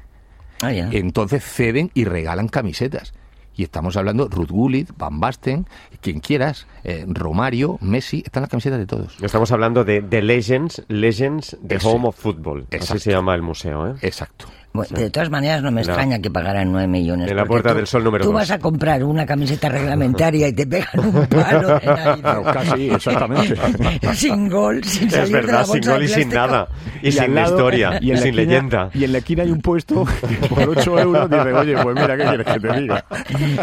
Ah. 0.62 0.72
Entonces 0.72 1.44
ceden 1.44 1.90
y 1.94 2.04
regalan 2.04 2.48
camisetas. 2.48 3.12
Y 3.56 3.62
estamos 3.62 3.96
hablando 3.96 4.28
Ruth 4.28 4.50
Gullit, 4.50 4.90
Van 4.98 5.18
Basten, 5.18 5.66
quien 6.02 6.20
quieras, 6.20 6.66
eh, 6.84 7.06
Romario, 7.08 7.78
Messi, 7.80 8.22
están 8.24 8.42
las 8.42 8.50
camisetas 8.50 8.78
de 8.78 8.86
todos. 8.86 9.16
Estamos 9.22 9.50
hablando 9.50 9.82
de 9.82 10.02
The 10.02 10.20
Legends, 10.20 10.84
Legends, 10.88 11.56
The 11.66 11.76
Ese. 11.76 11.88
Home 11.88 12.08
of 12.08 12.16
Football. 12.16 12.66
Así 12.78 12.98
se 12.98 13.12
llama 13.12 13.34
el 13.34 13.40
museo, 13.40 13.88
¿eh? 13.88 13.94
Exacto. 14.02 14.46
Bueno, 14.76 14.96
De 14.98 15.10
todas 15.10 15.30
maneras, 15.30 15.62
no 15.62 15.70
me 15.70 15.82
la- 15.82 15.92
extraña 15.92 16.18
que 16.20 16.30
pagaran 16.30 16.70
9 16.70 16.86
millones. 16.88 17.30
en 17.30 17.36
la 17.36 17.44
Puerta 17.44 17.70
tú- 17.70 17.76
del 17.76 17.86
Sol 17.86 18.04
número 18.04 18.24
Tú 18.24 18.30
dos. 18.30 18.40
vas 18.40 18.50
a 18.50 18.58
comprar 18.58 19.02
una 19.04 19.26
camiseta 19.26 19.68
reglamentaria 19.70 20.48
y 20.48 20.52
te 20.52 20.66
pegan 20.66 20.88
un 21.00 21.26
palo 21.28 21.80
en 21.82 21.88
ahí, 21.90 22.20
Claro, 22.20 22.42
casi, 22.44 22.90
exactamente. 22.90 23.56
sin 24.14 24.48
gol, 24.48 24.84
sin 24.84 25.08
Es 25.08 25.14
salir 25.14 25.26
de 25.36 25.40
la 25.42 25.46
verdad, 25.46 25.64
sin 25.64 25.72
bolsa 25.74 25.90
de 25.90 25.96
gol 25.96 26.04
y 26.04 26.08
sin 26.08 26.28
nada. 26.28 26.68
Y, 27.02 27.06
al 27.06 27.12
sin 27.12 27.34
lado- 27.34 27.50
historia, 27.56 27.98
y 28.00 28.04
sin 28.06 28.14
esquina- 28.16 28.36
leyenda. 28.36 28.90
Y 28.94 29.04
en 29.04 29.12
la 29.12 29.18
esquina 29.18 29.42
hay 29.42 29.50
un 29.50 29.60
puesto 29.60 30.04
que 30.04 30.36
por 30.48 30.68
8 30.70 30.98
euros 30.98 31.30
dice, 31.30 31.52
oye, 31.52 31.76
pues 31.82 31.94
mira, 31.94 32.16
¿qué 32.16 32.24
quieres 32.24 32.46
que 32.46 32.60
te 32.60 32.80
diga? 32.80 33.04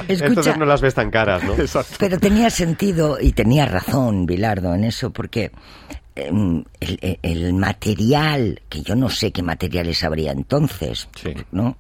Escucha, 0.07 0.25
Entonces 0.25 0.57
no 0.57 0.65
las 0.65 0.81
ves 0.81 0.93
tan 0.93 1.09
caras, 1.11 1.43
¿no? 1.43 1.53
Exacto. 1.53 1.95
Pero 1.99 2.19
tenía 2.19 2.49
sentido 2.49 3.17
y 3.19 3.31
tenía 3.33 3.65
razón 3.65 4.25
Bilardo 4.25 4.73
en 4.75 4.83
eso, 4.85 5.11
porque 5.11 5.51
el, 6.15 6.65
el- 6.79 7.19
el 7.21 7.53
material, 7.53 8.61
que 8.69 8.81
yo 8.81 8.95
no 8.95 9.09
sé 9.09 9.31
qué 9.31 9.41
materiales 9.43 10.03
habría 10.03 10.31
entonces, 10.31 11.09
Sí. 11.15 11.33
¿no? 11.51 11.77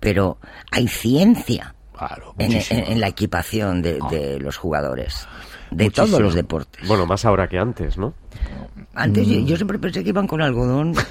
Pero 0.00 0.38
hay 0.70 0.88
ciencia 0.88 1.74
Claro, 1.96 2.34
en, 2.38 2.46
muchísimo. 2.52 2.80
en- 2.86 2.92
en 2.92 3.00
la 3.00 3.08
equipación 3.08 3.82
de, 3.82 3.98
de 4.10 4.38
los 4.40 4.56
jugadores, 4.56 5.26
de 5.70 5.84
Muchísimo. 5.84 6.06
todos 6.06 6.20
los 6.20 6.34
deportes. 6.34 6.86
Bueno, 6.88 7.06
más 7.06 7.24
ahora 7.24 7.48
que 7.48 7.58
antes, 7.58 7.98
¿no? 7.98 8.14
Antes 8.94 9.26
yo, 9.28 9.38
yo 9.40 9.56
siempre 9.56 9.78
pensé 9.78 10.02
que 10.02 10.08
iban 10.10 10.26
con 10.26 10.40
algodón. 10.42 10.94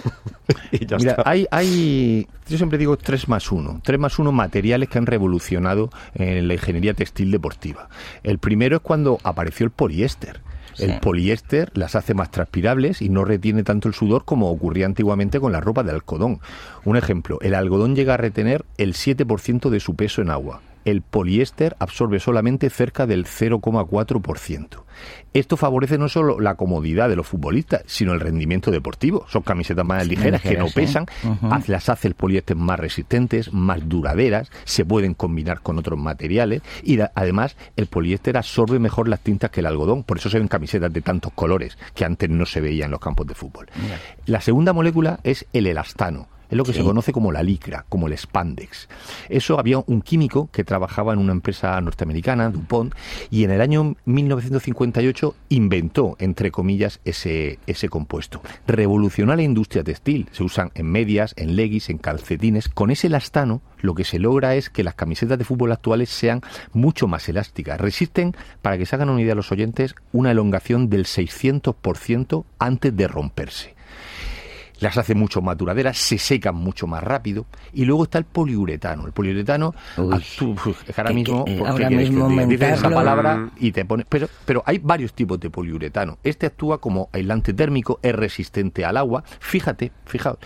Y 0.71 0.85
ya 0.85 0.97
Mira, 0.97 1.11
está. 1.11 1.23
hay, 1.29 1.45
hay, 1.51 2.27
yo 2.47 2.57
siempre 2.57 2.77
digo 2.79 2.97
3 2.97 3.27
más 3.27 3.51
1. 3.51 3.81
3 3.83 3.99
más 3.99 4.17
1 4.17 4.31
materiales 4.31 4.89
que 4.89 4.97
han 4.97 5.05
revolucionado 5.05 5.91
en 6.15 6.47
la 6.47 6.53
ingeniería 6.55 6.93
textil 6.95 7.29
deportiva. 7.31 7.88
El 8.23 8.39
primero 8.39 8.77
es 8.77 8.81
cuando 8.81 9.19
apareció 9.23 9.63
el 9.65 9.71
poliéster. 9.71 10.41
El 10.77 10.99
poliéster 10.99 11.71
las 11.73 11.95
hace 11.95 12.13
más 12.13 12.31
transpirables 12.31 13.01
y 13.01 13.09
no 13.09 13.25
retiene 13.25 13.63
tanto 13.63 13.88
el 13.88 13.93
sudor 13.93 14.25
como 14.25 14.49
ocurría 14.49 14.85
antiguamente 14.85 15.39
con 15.39 15.51
la 15.51 15.61
ropa 15.61 15.83
de 15.83 15.91
algodón. 15.91 16.39
Un 16.85 16.97
ejemplo, 16.97 17.39
el 17.41 17.55
algodón 17.55 17.95
llega 17.95 18.13
a 18.13 18.17
retener 18.17 18.65
el 18.77 18.93
7% 18.93 19.69
de 19.69 19.79
su 19.79 19.95
peso 19.95 20.21
en 20.21 20.29
agua. 20.29 20.61
El 20.89 21.03
poliéster 21.03 21.75
absorbe 21.77 22.19
solamente 22.19 22.67
cerca 22.72 23.05
del 23.05 23.25
0,4%. 23.25 24.84
Esto 25.36 25.55
favorece 25.55 26.00
no 26.00 26.10
solo 26.10 26.39
la 26.39 26.55
comodidad 26.55 27.10
de 27.10 27.15
los 27.15 27.27
futbolistas, 27.27 27.84
sino 27.86 28.13
el 28.13 28.19
rendimiento 28.19 28.72
deportivo. 28.72 29.24
Son 29.29 29.43
camisetas 29.43 29.86
más 29.86 30.08
ligeras 30.08 30.41
que 30.41 30.58
no 30.58 30.65
¿eh? 30.65 30.72
pesan, 30.74 31.05
las 31.67 31.89
hace 31.89 32.08
el 32.08 32.15
poliéster 32.15 32.55
más 32.58 32.79
resistentes, 32.79 33.53
más 33.53 33.88
duraderas, 33.88 34.50
se 34.63 34.84
pueden 34.84 35.13
combinar 35.13 35.62
con 35.62 35.77
otros 35.77 36.00
materiales 36.00 36.63
y 36.84 36.98
además 37.13 37.55
el 37.75 37.86
poliéster 37.86 38.36
absorbe 38.36 38.79
mejor 38.79 39.08
las 39.08 39.19
tintas 39.19 39.51
que 39.51 39.60
el 39.60 39.67
algodón. 39.67 40.03
Por 40.03 40.17
eso 40.17 40.31
se 40.31 40.39
ven 40.39 40.48
camisetas 40.48 40.91
de 40.91 41.03
tantos 41.03 41.34
colores 41.34 41.77
que 41.93 42.03
antes 42.03 42.31
no 42.31 42.48
se 42.48 42.62
veía 42.62 42.86
en 42.86 42.91
los 42.91 43.00
campos 43.00 43.27
de 43.27 43.36
fútbol. 43.36 43.67
La 44.25 44.41
segunda 44.41 44.74
molécula 44.74 45.19
es 45.24 45.46
el 45.53 45.67
elastano. 45.67 46.38
Es 46.50 46.58
lo 46.58 46.63
que 46.63 46.74
Sí. 46.74 46.79
se 46.79 46.84
conoce 46.84 47.12
como 47.12 47.32
la 47.32 47.44
licra, 47.44 47.86
como 47.89 48.08
el 48.08 48.18
spandex. 48.18 48.89
Eso 49.29 49.60
había 49.60 49.79
un 49.86 50.01
químico 50.01 50.50
que 50.51 50.63
trabajaba 50.63 51.13
en 51.13 51.20
una 51.20 51.32
empresa 51.32 51.79
norteamericana, 51.79 52.50
DuPont, 52.50 52.94
y 53.29 53.44
en 53.44 53.51
el 53.51 53.62
año 53.62 53.96
1958 54.06 55.36
inventó, 55.50 56.15
entre 56.20 56.51
comillas, 56.51 57.00
ese, 57.06 57.60
ese 57.68 57.89
compuesto. 57.89 58.41
Revolucionó 58.68 59.36
la 59.36 59.44
industria 59.44 59.84
textil. 59.84 60.27
Se 60.32 60.44
usan 60.44 60.72
en 60.75 60.88
medias, 60.88 61.34
en 61.38 61.56
leggings, 61.56 61.89
en 61.89 61.98
calcetines. 61.98 62.70
Con 62.70 62.91
ese 62.91 63.08
elastano 63.08 63.62
lo 63.82 63.94
que 63.96 64.03
se 64.03 64.20
logra 64.20 64.56
es 64.56 64.70
que 64.70 64.84
las 64.84 64.96
camisetas 64.96 65.38
de 65.38 65.46
fútbol 65.46 65.72
actuales 65.72 66.10
sean 66.10 66.41
mucho 66.74 67.08
más 67.08 67.29
elásticas. 67.29 67.79
Resisten, 67.79 68.36
para 68.62 68.77
que 68.77 68.86
se 68.86 68.96
hagan 68.96 69.10
una 69.10 69.22
idea 69.22 69.36
los 69.36 69.51
oyentes, 69.51 69.96
una 70.12 70.32
elongación 70.32 70.89
del 70.89 71.06
600% 71.06 72.46
antes 72.60 72.96
de 72.96 73.08
romperse 73.08 73.78
las 74.79 74.98
hace 74.98 75.15
mucho 75.15 75.41
más 75.41 75.57
duraderas, 75.57 75.98
se 75.98 76.17
secan 76.17 76.55
mucho 76.55 76.88
más 76.88 77.03
rápido. 77.03 77.45
Y 77.74 77.86
luego 77.86 78.03
está 78.03 78.17
el 78.17 78.25
poliuretano. 78.25 79.05
El 79.05 79.12
poliuretano, 79.12 79.74
Uy. 79.98 80.09
ah, 80.13 80.19
que 80.39 80.93
ahora 80.98 81.09
Que- 81.09 81.13
mismo, 81.13 81.45
que, 81.45 81.53
eh, 81.53 81.57
¿por 81.57 81.65
qué 81.67 81.71
ahora 81.71 81.89
que 81.89 81.95
te 81.98 82.03
diga? 82.09 82.45
Dices 82.48 82.74
esa 82.79 82.89
palabra 82.89 83.50
y 83.59 83.71
te 83.71 83.86
pones. 83.86 84.05
Pero, 84.09 84.27
pero 84.45 84.63
hay 84.65 84.79
varios 84.79 85.13
tipos 85.13 85.39
de 85.39 85.50
poliuretano. 85.50 86.17
Este 86.24 86.45
actúa 86.45 86.79
como 86.79 87.09
aislante 87.12 87.53
térmico, 87.53 88.00
es 88.01 88.15
resistente 88.15 88.86
al 88.86 88.98
agua. 88.98 89.24
Fíjate, 89.39 89.91
fijaos. 90.05 90.38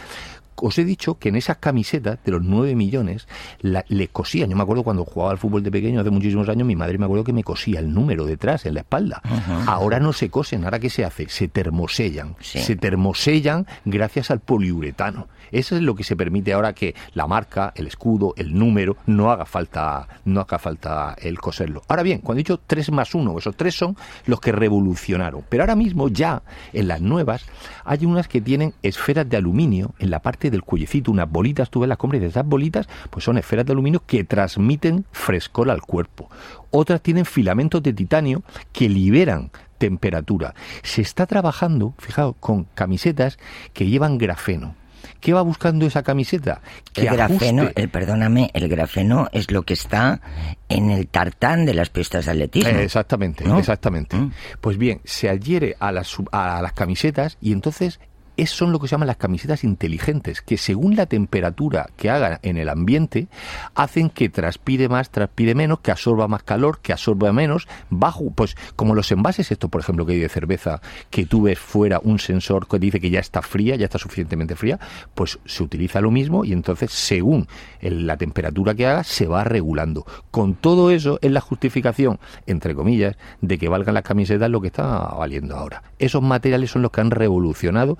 Os 0.56 0.78
he 0.78 0.86
dicho 0.86 1.16
que 1.20 1.30
en 1.30 1.36
esas 1.36 1.58
camisetas 1.58 2.20
de 2.24 2.32
los 2.32 2.42
9 2.44 2.76
millones 2.76 3.28
la- 3.62 3.86
le 3.88 4.08
cosían. 4.08 4.50
Yo 4.50 4.56
me 4.56 4.64
acuerdo 4.64 4.84
cuando 4.84 5.06
jugaba 5.06 5.32
al 5.32 5.38
fútbol 5.38 5.64
de 5.64 5.72
pequeño, 5.72 6.02
hace 6.02 6.10
muchísimos 6.10 6.48
años, 6.50 6.68
mi 6.68 6.76
madre 6.76 6.98
me 6.98 7.06
acuerdo 7.06 7.24
que 7.24 7.34
me 7.34 7.44
cosía 7.44 7.80
el 7.80 7.94
número 7.94 8.26
detrás, 8.26 8.66
en 8.66 8.76
la 8.76 8.82
espalda. 8.82 9.22
Ahora 9.68 10.00
no 10.00 10.14
se 10.14 10.30
cosen, 10.30 10.64
ahora 10.64 10.80
¿qué 10.80 10.90
se 10.90 11.04
hace? 11.06 11.28
Se 11.30 11.48
termosellan. 11.48 12.36
Sí. 12.40 12.60
Se 12.60 12.76
termosellan 12.76 13.66
gracias 13.86 14.32
al 14.32 14.40
poliuretano. 14.40 15.28
Eso 15.52 15.76
es 15.76 15.84
lo 15.84 15.94
que 15.94 16.04
se 16.04 16.16
permite 16.16 16.52
ahora 16.54 16.74
que 16.74 16.96
la 17.14 17.28
marca, 17.28 17.74
el 17.76 17.86
escudo, 17.86 18.34
el 18.38 18.58
número, 18.58 18.98
no 19.06 19.30
haga 19.30 19.46
falta, 19.46 20.08
no 20.26 20.42
haga 20.42 20.58
falta 20.58 21.16
el 21.22 21.40
coserlo. 21.40 21.84
Ahora 21.88 22.02
bien, 22.02 22.20
cuando 22.20 22.40
he 22.40 22.44
dicho 22.44 22.60
3 22.66 22.92
más 22.92 23.14
1, 23.14 23.38
esos 23.38 23.56
tres 23.56 23.76
son 23.76 23.96
los 24.26 24.40
que 24.40 24.52
revolucionaron. 24.52 25.44
Pero 25.50 25.62
ahora 25.64 25.76
mismo 25.76 26.08
ya 26.10 26.42
en 26.74 26.88
las 26.88 27.02
nuevas 27.02 27.46
hay 27.86 28.04
unas 28.06 28.28
que 28.28 28.42
tienen 28.42 28.74
esferas 28.82 29.30
de 29.30 29.38
aluminio 29.38 29.94
en 30.00 30.10
la 30.10 30.22
parte 30.44 30.52
del 30.52 30.64
cuellecito, 30.64 31.12
unas 31.12 31.30
bolitas, 31.30 31.70
tú 31.70 31.80
ves 31.80 31.90
las 31.90 31.98
compras 31.98 32.22
y 32.22 32.26
esas 32.26 32.46
bolitas, 32.46 32.88
pues 33.10 33.24
son 33.24 33.38
esferas 33.38 33.66
de 33.66 33.72
aluminio 33.72 34.04
que 34.06 34.24
transmiten 34.24 35.06
frescor 35.12 35.70
al 35.70 35.82
cuerpo. 35.82 36.30
Otras 36.72 37.02
tienen 37.02 37.26
filamentos 37.26 37.82
de 37.82 37.94
titanio 37.94 38.44
que 38.72 38.90
liberan 38.90 39.52
temperatura. 39.78 40.54
Se 40.82 41.02
está 41.02 41.26
trabajando, 41.28 41.94
fijaos, 41.98 42.36
con 42.40 42.66
camisetas 42.76 43.38
que 43.74 43.88
llevan 43.88 44.18
grafeno. 44.18 44.76
¿Qué 45.20 45.34
va 45.34 45.42
buscando 45.42 45.86
esa 45.86 46.04
camiseta? 46.04 46.62
Que 46.92 47.02
El 47.02 47.14
grafeno, 47.14 47.70
el, 47.76 47.90
perdóname, 47.90 48.50
el 48.54 48.68
grafeno 48.68 49.30
es 49.32 49.52
lo 49.52 49.64
que 49.64 49.74
está 49.74 50.22
en 50.68 50.90
el 50.92 51.08
tartán 51.08 51.66
de 51.66 51.74
las 51.74 51.90
pistas 51.90 52.26
de 52.26 52.32
atletismo. 52.32 52.72
Eh, 52.72 52.84
exactamente, 52.84 53.46
¿no? 53.46 53.60
exactamente. 53.60 54.18
Mm. 54.18 54.32
Pues 54.60 54.78
bien, 54.78 55.02
se 55.06 55.30
adhiere 55.30 55.76
a 55.80 55.92
las, 55.92 56.16
a 56.32 56.62
las 56.62 56.74
camisetas 56.74 57.38
y 57.42 57.52
entonces 57.54 58.00
es, 58.38 58.52
son 58.52 58.72
lo 58.72 58.80
que 58.80 58.88
se 58.88 58.92
llaman 58.92 59.08
las 59.08 59.18
camisetas 59.18 59.64
inteligentes, 59.64 60.42
que 60.42 60.58
según 60.58 60.96
la 60.96 61.06
temperatura 61.06 61.88
que 61.98 62.10
haga 62.10 62.40
en 62.44 62.58
el 62.58 62.70
ambiente, 62.70 63.28
hacen 63.76 64.10
que 64.10 64.30
transpire 64.30 64.90
más, 64.90 65.10
transpire 65.10 65.56
menos, 65.56 65.80
que 65.80 65.92
absorba 65.92 66.28
más 66.28 66.44
calor, 66.44 66.80
que 66.80 66.94
absorba 66.94 67.32
menos, 67.34 67.68
bajo, 67.90 68.32
pues 68.32 68.56
como 68.76 68.96
los 68.96 69.12
envases, 69.12 69.52
esto 69.52 69.70
por 69.70 69.82
ejemplo 69.82 70.06
que 70.06 70.14
hay 70.14 70.20
de 70.20 70.30
cerveza, 70.30 70.82
que 71.10 71.26
tú 71.26 71.44
ves 71.44 71.60
fuera 71.60 72.00
un 72.04 72.20
sensor 72.20 72.68
que 72.68 72.80
dice 72.80 73.00
que 73.00 73.10
ya 73.10 73.20
está 73.20 73.42
fría, 73.42 73.76
ya 73.76 73.86
está 73.86 73.98
suficientemente 73.98 74.56
fría, 74.56 74.80
pues 75.16 75.40
se 75.46 75.64
utiliza 75.64 76.02
lo 76.02 76.12
mismo 76.12 76.46
y 76.46 76.54
entonces 76.54 76.92
según 76.92 77.48
la 77.82 78.18
temperatura 78.18 78.74
que 78.76 78.88
haga, 78.88 79.04
se 79.04 79.28
va 79.28 79.44
regulando. 79.44 80.06
Con 80.32 80.56
todo 80.56 80.92
eso 80.92 81.20
es 81.22 81.32
la 81.32 81.42
justificación, 81.42 82.20
entre 82.46 82.76
comillas, 82.76 83.16
de 83.42 83.58
que 83.58 83.70
valgan 83.70 83.94
las 83.94 84.04
camisetas 84.04 84.50
lo 84.50 84.62
que 84.62 84.68
está 84.68 84.84
valiendo 85.18 85.56
ahora. 85.56 85.84
Esos 86.00 86.22
materiales 86.22 86.72
son 86.72 86.82
los 86.82 86.92
que 86.92 87.02
han 87.02 87.12
revolucionado 87.12 87.98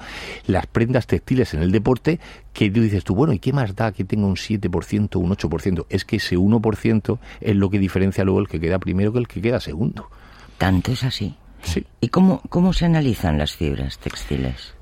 las 0.48 0.68
prendas 0.68 1.08
textiles 1.08 1.54
en 1.54 1.62
el 1.62 1.72
deporte, 1.72 2.20
que 2.54 2.70
tú 2.70 2.82
dices 2.82 3.04
tú, 3.04 3.16
bueno, 3.16 3.34
¿y 3.34 3.40
qué 3.40 3.54
más 3.54 3.76
da 3.76 3.92
que 3.92 4.04
tenga 4.04 4.28
un 4.28 4.36
7%, 4.36 5.16
un 5.16 5.32
8%? 5.32 5.86
Es 5.90 6.06
que 6.06 6.18
ese 6.18 6.38
1% 6.38 7.20
es 7.42 7.56
lo 7.56 7.70
que 7.70 7.80
diferencia 7.80 8.24
luego 8.24 8.40
el 8.40 8.48
que 8.48 8.60
queda 8.60 8.80
primero 8.80 9.14
que 9.14 9.20
el 9.20 9.28
que 9.28 9.42
queda 9.42 9.60
segundo. 9.60 10.10
Tanto 10.58 10.92
es 10.92 11.04
así. 11.04 11.36
Sí. 11.64 11.86
¿Y 12.02 12.10
cómo, 12.10 12.42
cómo 12.50 12.74
se 12.74 12.86
analizan 12.86 13.38
las 13.38 13.56
fibras 13.56 13.98
textiles? 13.98 14.74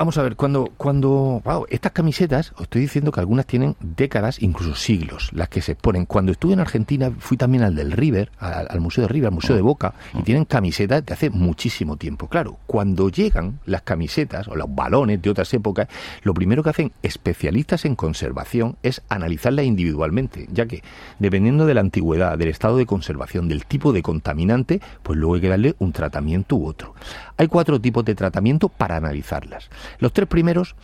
Vamos 0.00 0.16
a 0.16 0.22
ver, 0.22 0.34
cuando, 0.34 0.72
cuando 0.78 1.42
wow, 1.44 1.66
estas 1.68 1.92
camisetas, 1.92 2.52
os 2.54 2.62
estoy 2.62 2.80
diciendo 2.80 3.12
que 3.12 3.20
algunas 3.20 3.44
tienen 3.44 3.76
décadas, 3.80 4.42
incluso 4.42 4.74
siglos, 4.74 5.28
las 5.34 5.50
que 5.50 5.60
se 5.60 5.74
ponen. 5.74 6.06
Cuando 6.06 6.32
estuve 6.32 6.54
en 6.54 6.60
Argentina, 6.60 7.12
fui 7.18 7.36
también 7.36 7.64
al 7.64 7.74
del 7.74 7.92
River, 7.92 8.32
al, 8.38 8.66
al 8.70 8.80
Museo 8.80 9.02
de 9.02 9.08
River, 9.08 9.26
al 9.26 9.34
Museo 9.34 9.54
de 9.54 9.60
Boca, 9.60 9.92
y 10.18 10.22
tienen 10.22 10.46
camisetas 10.46 11.04
de 11.04 11.12
hace 11.12 11.28
muchísimo 11.28 11.98
tiempo. 11.98 12.28
Claro, 12.28 12.56
cuando 12.66 13.10
llegan 13.10 13.60
las 13.66 13.82
camisetas 13.82 14.48
o 14.48 14.56
los 14.56 14.74
balones 14.74 15.20
de 15.20 15.28
otras 15.28 15.52
épocas, 15.52 15.86
lo 16.22 16.32
primero 16.32 16.62
que 16.62 16.70
hacen 16.70 16.92
especialistas 17.02 17.84
en 17.84 17.94
conservación 17.94 18.78
es 18.82 19.02
analizarlas 19.10 19.66
individualmente, 19.66 20.48
ya 20.50 20.64
que 20.64 20.82
dependiendo 21.18 21.66
de 21.66 21.74
la 21.74 21.82
antigüedad, 21.82 22.38
del 22.38 22.48
estado 22.48 22.78
de 22.78 22.86
conservación, 22.86 23.48
del 23.48 23.66
tipo 23.66 23.92
de 23.92 24.00
contaminante, 24.00 24.80
pues 25.02 25.18
luego 25.18 25.34
hay 25.34 25.42
que 25.42 25.48
darle 25.48 25.74
un 25.78 25.92
tratamiento 25.92 26.56
u 26.56 26.64
otro. 26.64 26.94
Hay 27.36 27.48
cuatro 27.48 27.78
tipos 27.78 28.02
de 28.06 28.14
tratamiento 28.14 28.70
para 28.70 28.96
analizarlas. 28.96 29.68
Los 29.98 30.12
tres 30.12 30.28
primeros 30.28 30.76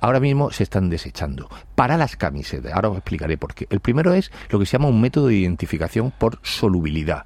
ahora 0.00 0.20
mismo 0.20 0.50
se 0.50 0.64
están 0.64 0.90
desechando 0.90 1.48
para 1.74 1.96
las 1.96 2.16
camisetas. 2.16 2.72
Ahora 2.72 2.90
os 2.90 2.96
explicaré 2.98 3.38
por 3.38 3.54
qué. 3.54 3.66
El 3.70 3.80
primero 3.80 4.12
es 4.12 4.30
lo 4.50 4.58
que 4.58 4.66
se 4.66 4.72
llama 4.72 4.88
un 4.88 5.00
método 5.00 5.28
de 5.28 5.36
identificación 5.36 6.10
por 6.10 6.38
solubilidad. 6.42 7.24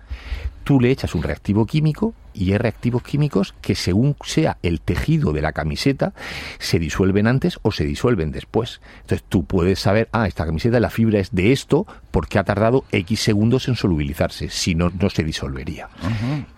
Tú 0.67 0.81
le 0.81 0.91
echas 0.91 1.15
un 1.15 1.23
reactivo 1.23 1.65
químico 1.65 2.13
y 2.35 2.51
hay 2.51 2.59
reactivos 2.59 3.05
químicos 3.05 3.55
que 3.61 3.77
según 3.77 4.17
sea 4.25 4.59
el 4.65 4.81
tejido 4.81 5.33
de 5.33 5.41
la 5.41 5.53
camiseta, 5.53 6.13
se 6.59 6.81
disuelven 6.81 7.29
antes 7.29 7.61
o 7.63 7.71
se 7.71 7.85
disuelven 7.85 8.33
después. 8.33 8.81
Entonces 9.03 9.25
tú 9.29 9.45
puedes 9.45 9.79
saber, 9.79 10.09
ah, 10.11 10.27
esta 10.27 10.45
camiseta, 10.45 10.81
la 10.81 10.91
fibra 10.91 11.21
es 11.21 11.33
de 11.33 11.53
esto 11.53 11.87
porque 12.11 12.41
ha 12.41 12.43
tardado 12.43 12.85
X 12.91 13.21
segundos 13.21 13.69
en 13.69 13.77
solubilizarse, 13.77 14.49
si 14.49 14.75
no, 14.75 14.91
no 14.91 15.09
se 15.09 15.23
disolvería. 15.23 15.89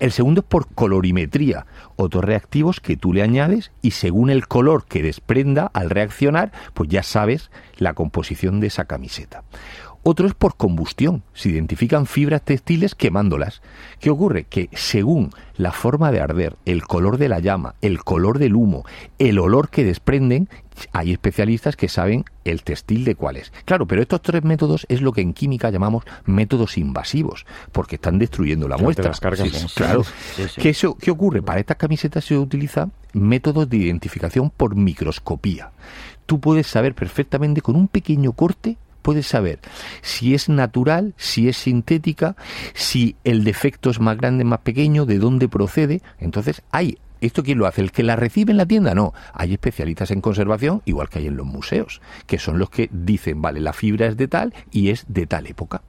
El 0.01 0.11
segundo 0.11 0.41
es 0.41 0.47
por 0.47 0.69
colorimetría, 0.69 1.67
otros 1.97 2.25
reactivos 2.25 2.81
que 2.81 2.97
tú 2.97 3.13
le 3.13 3.21
añades 3.21 3.73
y 3.83 3.91
según 3.91 4.31
el 4.31 4.49
color 4.49 4.87
que 4.87 5.03
desprenda 5.03 5.71
al 5.75 5.91
reaccionar, 5.91 6.51
pues 6.73 6.89
ya 6.89 7.03
sabes 7.03 7.51
la 7.77 7.93
composición 7.93 8.59
de 8.61 8.69
esa 8.69 8.87
camiseta. 8.87 9.45
Otro 10.03 10.27
es 10.27 10.35
por 10.35 10.57
combustión. 10.57 11.23
Se 11.35 11.51
identifican 11.51 12.07
fibras 12.07 12.43
textiles 12.43 12.95
quemándolas. 12.95 13.61
¿Qué 14.01 14.11
ocurre? 14.11 14.45
Que 14.45 14.71
según 14.73 15.31
la 15.57 15.73
forma 15.73 16.11
de 16.13 16.21
arder, 16.21 16.57
el 16.65 16.85
color 16.85 17.19
de 17.19 17.29
la 17.29 17.41
llama, 17.41 17.75
el 17.83 17.99
color 18.05 18.39
del 18.39 18.55
humo, 18.55 18.85
el 19.19 19.39
olor 19.39 19.69
que 19.69 19.85
desprenden, 19.85 20.49
hay 20.93 21.11
especialistas 21.13 21.77
que 21.77 21.89
saben 21.89 22.25
el 22.45 22.63
textil 22.63 23.05
de 23.05 23.17
cuál 23.17 23.37
es. 23.37 23.53
Claro, 23.65 23.87
pero 23.87 24.01
estos 24.01 24.23
tres 24.23 24.45
métodos 24.45 24.87
es 24.89 25.03
lo 25.03 25.13
que 25.13 25.21
en 25.21 25.35
química 25.35 25.69
llamamos 25.71 26.05
métodos 26.25 26.79
invasivos, 26.79 27.45
porque 27.73 27.97
están 27.97 28.19
destruyendo 28.19 28.69
la 28.69 28.79
muestra. 28.79 29.09
las 29.09 29.21
cargas. 29.21 29.49
Sí, 29.49 29.59
Sí, 29.59 29.67
claro. 29.75 30.05
sí. 30.05 30.45
¿Qué, 30.61 30.69
eso- 30.71 30.97
¿Qué 30.97 31.11
ocurre? 31.11 31.43
Para 31.43 31.59
estas 31.61 31.77
camisetas 31.77 32.25
se 32.25 32.39
utiliza 32.39 32.89
métodos 33.13 33.69
de 33.69 33.77
identificación 33.79 34.51
por 34.57 34.77
microscopía. 34.77 35.73
Tú 36.27 36.41
puedes 36.41 36.67
saber 36.69 36.95
perfectamente 36.95 37.61
con 37.61 37.75
un 37.75 37.89
pequeño 37.89 38.33
corte 38.33 38.77
puedes 39.09 39.27
saber 39.27 39.59
si 40.03 40.35
es 40.35 40.51
natural, 40.51 41.15
si 41.17 41.49
es 41.49 41.57
sintética, 41.57 42.37
si 42.75 43.17
el 43.25 43.43
defecto 43.43 43.89
es 43.89 44.01
más 44.01 44.19
grande, 44.19 44.45
más 44.45 44.59
pequeño, 44.59 45.07
de 45.07 45.19
dónde 45.19 45.49
procede. 45.49 46.03
Entonces, 46.19 46.61
hay 46.73 46.99
¿Esto 47.23 47.43
quién 47.43 47.57
lo 47.57 47.67
hace? 47.67 47.81
¿El 47.81 47.91
que 47.91 48.03
la 48.03 48.17
recibe 48.17 48.51
en 48.51 48.59
la 48.59 48.67
tienda? 48.67 48.95
No. 48.95 49.15
Hay 49.33 49.55
especialistas 49.55 50.11
en 50.11 50.21
conservación, 50.21 50.83
igual 50.85 51.09
que 51.09 51.21
hay 51.21 51.27
en 51.27 51.39
los 51.39 51.47
museos, 51.47 52.03
que 52.27 52.39
son 52.39 52.59
los 52.59 52.69
que 52.69 52.91
dicen, 52.93 53.41
vale, 53.41 53.61
la 53.61 53.73
fibra 53.73 54.09
es 54.09 54.19
de 54.19 54.29
tal 54.29 54.53
y 54.71 54.91
es 54.91 55.07
de 55.09 55.27
tal 55.27 55.47
época. 55.47 55.81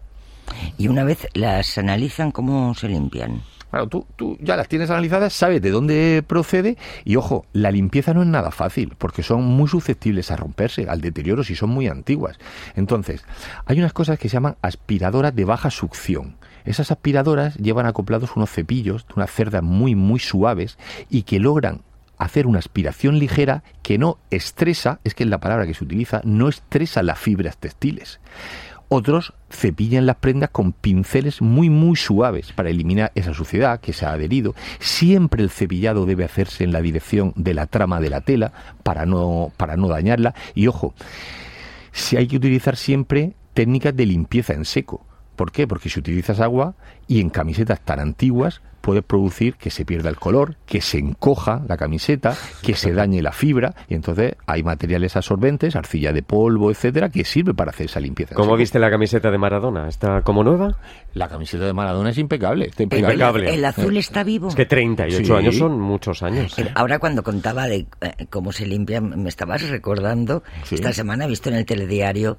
Y 0.78 0.88
una 0.88 1.04
vez 1.04 1.28
las 1.34 1.78
analizan, 1.78 2.32
¿cómo 2.32 2.74
se 2.74 2.88
limpian? 2.88 3.42
Claro, 3.70 3.88
tú, 3.88 4.06
tú 4.16 4.38
ya 4.42 4.56
las 4.56 4.68
tienes 4.68 4.90
analizadas, 4.90 5.34
sabes 5.34 5.62
de 5.62 5.70
dónde 5.70 6.24
procede 6.26 6.78
y 7.06 7.16
ojo, 7.18 7.46
la 7.54 7.72
limpieza 7.72 8.14
no 8.14 8.24
es 8.24 8.28
nada 8.28 8.52
fácil 8.52 8.96
porque 8.98 9.22
son 9.22 9.44
muy 9.44 9.68
susceptibles 9.68 10.32
a 10.32 10.36
romperse, 10.36 10.88
al 10.90 11.02
deterioro 11.02 11.44
si 11.44 11.56
son 11.56 11.70
muy 11.70 11.88
antiguas. 11.88 12.40
Entonces, 12.76 13.24
hay 13.66 13.80
unas 13.80 13.94
cosas 13.94 14.18
que 14.18 14.30
se 14.30 14.34
llaman 14.34 14.58
aspiradoras 14.62 15.36
de 15.36 15.46
baja 15.46 15.70
succión. 15.70 16.38
Esas 16.66 16.92
aspiradoras 16.92 17.56
llevan 17.56 17.86
acoplados 17.86 18.36
unos 18.36 18.50
cepillos 18.50 19.08
de 19.08 19.14
unas 19.16 19.32
cerdas 19.32 19.64
muy, 19.64 19.96
muy 19.96 20.20
suaves 20.20 20.78
y 21.10 21.24
que 21.24 21.40
logran 21.40 21.82
hacer 22.18 22.48
una 22.48 22.60
aspiración 22.60 23.18
ligera 23.18 23.64
que 23.82 23.98
no 23.98 24.20
estresa, 24.30 25.00
es 25.04 25.16
que 25.16 25.24
es 25.24 25.30
la 25.30 25.40
palabra 25.40 25.66
que 25.66 25.74
se 25.74 25.84
utiliza, 25.84 26.22
no 26.26 26.50
estresa 26.50 27.02
las 27.02 27.18
fibras 27.18 27.58
textiles. 27.58 28.20
Otros 28.92 29.34
cepillan 29.52 30.08
las 30.08 30.16
prendas 30.16 30.50
con 30.50 30.72
pinceles 30.72 31.44
muy 31.44 31.70
muy 31.70 31.96
suaves 31.96 32.52
para 32.54 32.72
eliminar 32.72 33.12
esa 33.14 33.36
suciedad 33.36 33.80
que 33.80 33.94
se 33.94 34.08
ha 34.08 34.14
adherido. 34.14 34.56
Siempre 34.80 35.44
el 35.44 35.52
cepillado 35.52 36.08
debe 36.08 36.24
hacerse 36.24 36.64
en 36.64 36.72
la 36.72 36.82
dirección 36.82 37.32
de 37.36 37.54
la 37.54 37.68
trama 37.68 38.02
de 38.02 38.10
la 38.10 38.22
tela 38.22 38.52
para 38.82 39.06
no, 39.06 39.52
para 39.58 39.78
no 39.78 39.88
dañarla. 39.90 40.34
Y 40.56 40.66
ojo, 40.66 40.96
si 41.92 42.18
hay 42.18 42.28
que 42.28 42.38
utilizar 42.38 42.76
siempre 42.76 43.34
técnicas 43.54 43.96
de 43.96 44.08
limpieza 44.08 44.54
en 44.54 44.66
seco. 44.66 45.06
¿Por 45.40 45.54
qué? 45.54 45.68
Porque 45.68 45.88
si 45.88 46.02
utilizas 46.02 46.42
agua 46.42 46.74
y 47.08 47.22
en 47.22 47.30
camisetas 47.30 47.80
tan 47.80 48.02
antiguas 48.02 48.62
puede 48.82 49.02
producir 49.02 49.56
que 49.56 49.70
se 49.70 49.86
pierda 49.86 50.10
el 50.10 50.18
color, 50.18 50.58
que 50.66 50.82
se 50.82 50.98
encoja 50.98 51.64
la 51.66 51.78
camiseta, 51.78 52.36
que 52.62 52.74
se 52.76 52.92
dañe 52.92 53.22
la 53.22 53.32
fibra 53.32 53.74
y 53.88 53.94
entonces 53.94 54.36
hay 54.48 54.64
materiales 54.64 55.16
absorbentes, 55.16 55.78
arcilla 55.78 56.12
de 56.12 56.24
polvo, 56.24 56.72
etcétera, 56.72 57.08
que 57.08 57.24
sirve 57.24 57.54
para 57.54 57.72
hacer 57.72 57.86
esa 57.86 58.02
limpieza. 58.02 58.36
¿Cómo 58.36 58.58
viste 58.58 58.80
la 58.80 58.90
camiseta 58.90 59.32
de 59.32 59.38
Maradona? 59.38 59.88
¿Está 59.88 60.24
como 60.24 60.44
nueva? 60.44 60.76
La 61.14 61.30
camiseta 61.30 61.64
de 61.66 61.72
Maradona 61.72 62.10
es 62.10 62.18
impecable, 62.18 62.66
está 62.66 62.84
El, 62.84 62.88
impecable. 62.88 63.14
Impecable. 63.14 63.54
el 63.54 63.64
azul 63.64 63.96
está 63.96 64.24
vivo. 64.26 64.50
Es 64.50 64.56
que 64.56 64.66
38 64.66 65.24
Sí. 65.26 65.32
años 65.32 65.56
son 65.56 65.80
muchos 65.80 66.22
años. 66.22 66.54
Ahora 66.76 67.00
cuando 67.00 67.24
contaba 67.24 67.66
de 67.68 67.88
eh, 68.02 68.26
cómo 68.30 68.52
se 68.52 68.66
limpia, 68.66 69.00
me 69.00 69.30
estabas 69.30 69.70
recordando, 69.70 70.44
Sí. 70.66 70.76
esta 70.76 70.92
semana 70.92 71.24
he 71.24 71.28
visto 71.30 71.48
en 71.48 71.56
el 71.56 71.66
telediario 71.66 72.38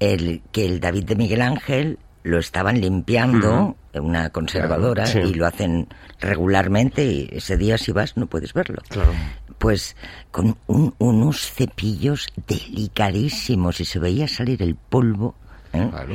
el, 0.00 0.40
que 0.50 0.64
el 0.64 0.80
David 0.80 1.04
de 1.04 1.16
Miguel 1.16 1.42
Ángel 1.42 1.98
lo 2.28 2.38
estaban 2.38 2.80
limpiando, 2.80 3.76
una 3.94 4.30
conservadora, 4.30 5.06
Sí. 5.06 5.18
y 5.18 5.34
lo 5.34 5.46
hacen 5.46 5.88
regularmente, 6.20 7.04
y 7.04 7.28
ese 7.32 7.56
día 7.56 7.76
si 7.78 7.90
vas 7.92 8.16
no 8.16 8.26
puedes 8.26 8.52
verlo. 8.52 8.82
Claro. 8.88 9.12
Pues 9.58 9.96
con 10.30 10.56
un- 10.68 10.94
unos 10.98 11.50
cepillos 11.50 12.28
delicadísimos 12.46 13.80
y 13.80 13.84
se 13.84 13.98
veía 13.98 14.28
salir 14.28 14.62
el 14.62 14.76
polvo. 14.76 15.34
¿Eh? 15.72 15.88
Claro. 15.90 16.14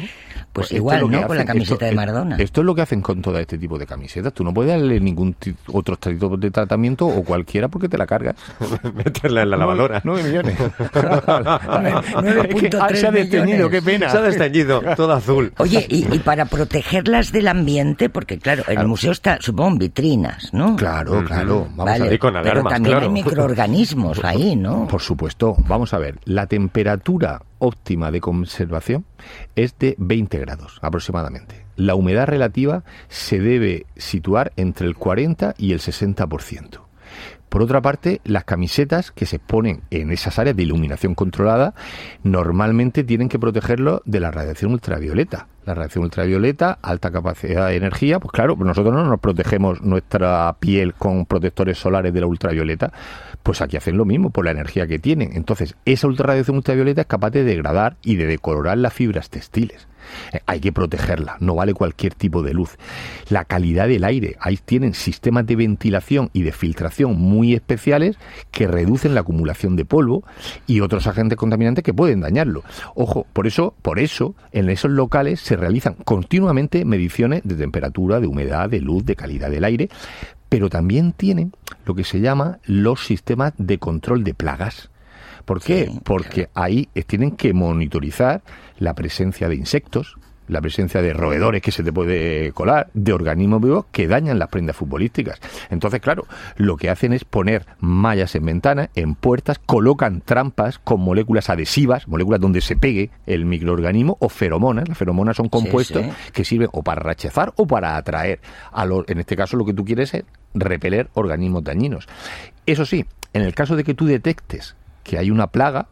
Pues 0.51 0.72
igual, 0.72 1.10
¿no? 1.10 1.25
Con 1.27 1.36
la 1.38 1.45
camiseta 1.45 1.74
Esto- 1.75 1.86
de 1.86 1.95
Maradona. 1.95 2.36
Esto 2.38 2.62
es 2.62 2.65
lo 2.65 2.75
que 2.75 2.81
hacen 2.83 3.01
con 3.01 3.22
todo 3.22 3.39
este 3.39 3.57
tipo 3.57 3.79
de 3.79 3.88
camisetas. 3.88 4.33
Tú 4.33 4.43
no 4.43 4.53
puedes 4.53 4.72
darle 4.72 5.00
ningún 5.00 5.36
otro 5.72 5.95
tipo 5.98 6.38
de 6.38 6.51
tratamiento 6.51 7.07
o 7.07 7.24
cualquiera 7.24 7.67
porque 7.69 7.89
te 7.89 7.98
la 7.98 8.05
cargas. 8.05 8.36
Meterla 8.93 9.41
en 9.43 9.50
la 9.50 9.57
lavadora. 9.57 10.01
9 10.03 10.24
millones. 10.24 10.55
Nueve 12.22 12.50
Es 12.53 12.62
que, 12.62 12.77
ah, 12.79 12.89
se 12.93 13.07
ha 13.07 13.12
9.3 13.12 13.13
desteñido, 13.13 13.69
qué 13.69 13.81
pena. 13.81 14.10
Se 14.10 14.17
ha 14.17 14.22
desteñido, 14.22 14.81
todo 14.95 15.13
azul. 15.13 15.53
Oye, 15.57 15.86
y, 15.89 16.13
y 16.13 16.19
para 16.19 16.45
protegerlas 16.45 17.31
del 17.31 17.48
ambiente, 17.48 18.10
porque 18.10 18.38
claro, 18.38 18.63
el 18.67 18.88
museo 18.88 19.12
está, 19.12 19.38
supongo, 19.41 19.72
en 19.72 19.77
vitrinas, 19.79 20.53
¿no? 20.53 20.75
Claro, 20.75 21.23
claro. 21.25 21.67
Vamos 21.71 21.86
Vale, 21.86 22.06
a 22.06 22.10
ver. 22.10 22.19
Con 22.19 22.34
pero 22.34 22.51
alarmas, 22.51 22.73
también 22.73 22.93
claro. 22.97 23.08
hay 23.08 23.13
microorganismos 23.13 24.23
ahí, 24.23 24.56
¿no? 24.56 24.88
Por 24.88 25.01
supuesto, 25.01 25.56
vamos 25.67 25.93
a 25.93 25.97
ver, 25.97 26.19
la 26.25 26.45
temperatura 26.47 27.41
óptima 27.63 28.12
de 28.12 28.19
conservación 28.19 29.06
es 29.56 29.78
de 29.80 29.95
20 29.97 30.38
grados 30.39 30.80
aproximadamente. 30.82 31.65
La 31.78 31.95
humedad 31.95 32.28
relativa 32.28 32.84
se 33.08 33.39
debe 33.39 33.86
situar 33.95 34.52
entre 34.58 34.86
el 34.86 34.95
40 34.95 35.56
y 35.58 35.71
el 35.71 35.80
60%. 35.80 36.83
Por 37.54 37.62
otra 37.62 37.84
parte, 37.84 38.20
las 38.24 38.46
camisetas 38.46 39.12
que 39.12 39.28
se 39.28 39.38
ponen 39.38 39.82
en 39.92 40.10
esas 40.10 40.39
áreas 40.39 40.56
de 40.56 40.63
iluminación 40.63 41.13
controlada 41.13 41.76
normalmente 42.24 43.04
tienen 43.04 43.30
que 43.30 43.38
protegerlo 43.38 44.02
de 44.06 44.20
la 44.20 44.32
radiación 44.32 44.72
ultravioleta. 44.72 45.46
La 45.63 45.76
radiación 45.76 46.06
ultravioleta, 46.06 46.80
alta 46.82 47.12
capacidad 47.12 47.68
de 47.68 47.76
energía, 47.76 48.20
pues 48.20 48.32
claro, 48.32 48.56
pues 48.58 48.66
nosotros 48.66 48.92
no 48.96 49.06
nos 49.06 49.20
protegemos 49.20 49.84
nuestra 49.84 50.56
piel 50.60 50.96
con 50.96 51.28
protectores 51.28 51.78
solares 51.78 52.12
de 52.12 52.22
la 52.22 52.26
ultravioleta, 52.26 52.92
pues 53.44 53.62
aquí 53.62 53.78
hacen 53.78 53.98
lo 53.98 54.06
mismo 54.06 54.32
por 54.32 54.46
la 54.46 54.52
energía 54.52 54.88
que 54.88 54.98
tienen. 54.98 55.34
Entonces, 55.36 55.76
esa 55.86 56.08
ultra- 56.08 56.26
radiación 56.26 56.58
ultravioleta 56.58 57.02
es 57.02 57.08
capaz 57.08 57.30
de 57.30 57.44
degradar 57.44 57.98
y 58.02 58.16
de 58.16 58.26
decolorar 58.26 58.80
las 58.80 58.94
fibras 58.94 59.30
textiles. 59.30 59.88
Eh, 60.32 60.39
hay 60.46 60.60
que 60.60 60.72
protegerla, 60.72 61.38
no 61.39 61.56
vale 61.56 61.74
cualquier 61.74 62.13
tipo 62.13 62.44
de 62.44 62.54
luz. 62.54 62.78
La 63.30 63.46
calidad 63.46 63.88
del 63.88 64.04
aire, 64.04 64.36
ahí 64.39 64.58
tienen 64.58 64.94
sistemas 64.94 65.46
de 65.46 65.56
ventilación 65.56 66.30
y 66.34 66.44
de 66.44 66.52
filtración 66.52 67.20
muy 67.20 67.54
especiales 67.54 68.18
que 68.52 68.68
reducen 68.68 69.13
la 69.13 69.22
acumulación 69.22 69.76
de 69.76 69.86
polvo 69.86 70.24
y 70.68 70.82
otros 70.82 71.08
agentes 71.08 71.38
contaminantes 71.38 71.84
que 71.84 71.94
pueden 71.94 72.22
dañarlo. 72.22 72.63
Ojo, 72.96 73.26
por 73.34 73.48
eso, 73.48 73.74
por 73.82 74.00
eso 74.00 74.36
en 74.52 74.70
esos 74.70 74.92
locales 74.92 75.39
se 75.39 75.56
realizan 75.56 75.96
continuamente 76.06 76.86
mediciones 76.86 77.42
de 77.44 77.56
temperatura, 77.56 78.20
de 78.20 78.28
humedad, 78.28 78.70
de 78.70 78.82
luz, 78.82 79.06
de 79.06 79.16
calidad 79.16 79.50
del 79.50 79.63
aire, 79.63 79.89
pero 80.50 80.70
también 80.70 81.13
tienen 81.13 81.52
lo 81.86 81.96
que 81.96 82.04
se 82.04 82.20
llama 82.20 82.60
los 82.66 83.06
sistemas 83.06 83.54
de 83.58 83.80
control 83.80 84.24
de 84.24 84.34
plagas. 84.34 84.89
¿Por 85.45 85.62
qué? 85.62 85.88
Sí, 85.88 85.99
Porque 86.03 86.49
ahí 86.53 86.89
tienen 87.08 87.32
que 87.32 87.53
monitorizar 87.53 88.41
la 88.79 88.93
presencia 88.93 89.49
de 89.49 89.56
insectos, 89.56 90.17
la 90.47 90.62
presencia 90.62 91.01
de 91.01 91.13
roedores 91.13 91.62
que 91.62 91.71
se 91.71 91.84
te 91.84 91.93
puede 91.93 92.51
colar, 92.51 92.89
de 92.93 93.13
organismos 93.13 93.62
vivos 93.62 93.86
que 93.91 94.08
dañan 94.08 94.39
las 94.39 94.49
prendas 94.49 94.75
futbolísticas. 94.75 95.39
Entonces, 95.69 96.01
claro, 96.01 96.25
lo 96.58 96.77
que 96.77 96.89
hacen 96.89 97.13
es 97.13 97.23
poner 97.23 97.65
mallas 97.79 98.36
en 98.36 98.45
ventanas, 98.45 98.89
en 98.95 99.15
puertas, 99.15 99.60
colocan 99.60 100.21
trampas 100.21 100.79
con 100.79 101.01
moléculas 101.01 101.49
adhesivas, 101.49 102.08
moléculas 102.08 102.41
donde 102.41 102.62
se 102.62 102.75
pegue 102.75 103.10
el 103.25 103.45
microorganismo 103.45 104.17
o 104.19 104.29
feromonas. 104.29 104.88
Las 104.88 104.97
feromonas 104.97 105.38
son 105.38 105.49
compuestos 105.49 106.03
sí. 106.03 106.12
que 106.34 106.45
sirven 106.45 106.69
o 106.71 106.84
para 106.84 107.01
rechazar 107.01 107.53
o 107.56 107.65
para 107.65 107.95
atraer. 107.95 108.39
A 108.71 108.86
en 109.08 109.19
este 109.19 109.36
caso, 109.36 109.58
lo 109.58 109.65
que 109.65 109.73
tú 109.73 109.86
quieres 109.86 110.13
es 110.13 110.23
repeler 110.53 111.10
organismos 111.13 111.63
dañinos. 111.63 112.08
Eso 112.65 112.86
sí, 112.86 113.06
en 113.34 113.41
el 113.41 113.56
caso 113.56 113.75
de 113.75 113.84
que 113.84 113.93
tú 113.93 114.06
detectes 114.06 114.75
que 115.04 115.18
hay 115.18 115.32
una 115.32 115.48
plaga, 115.48 115.88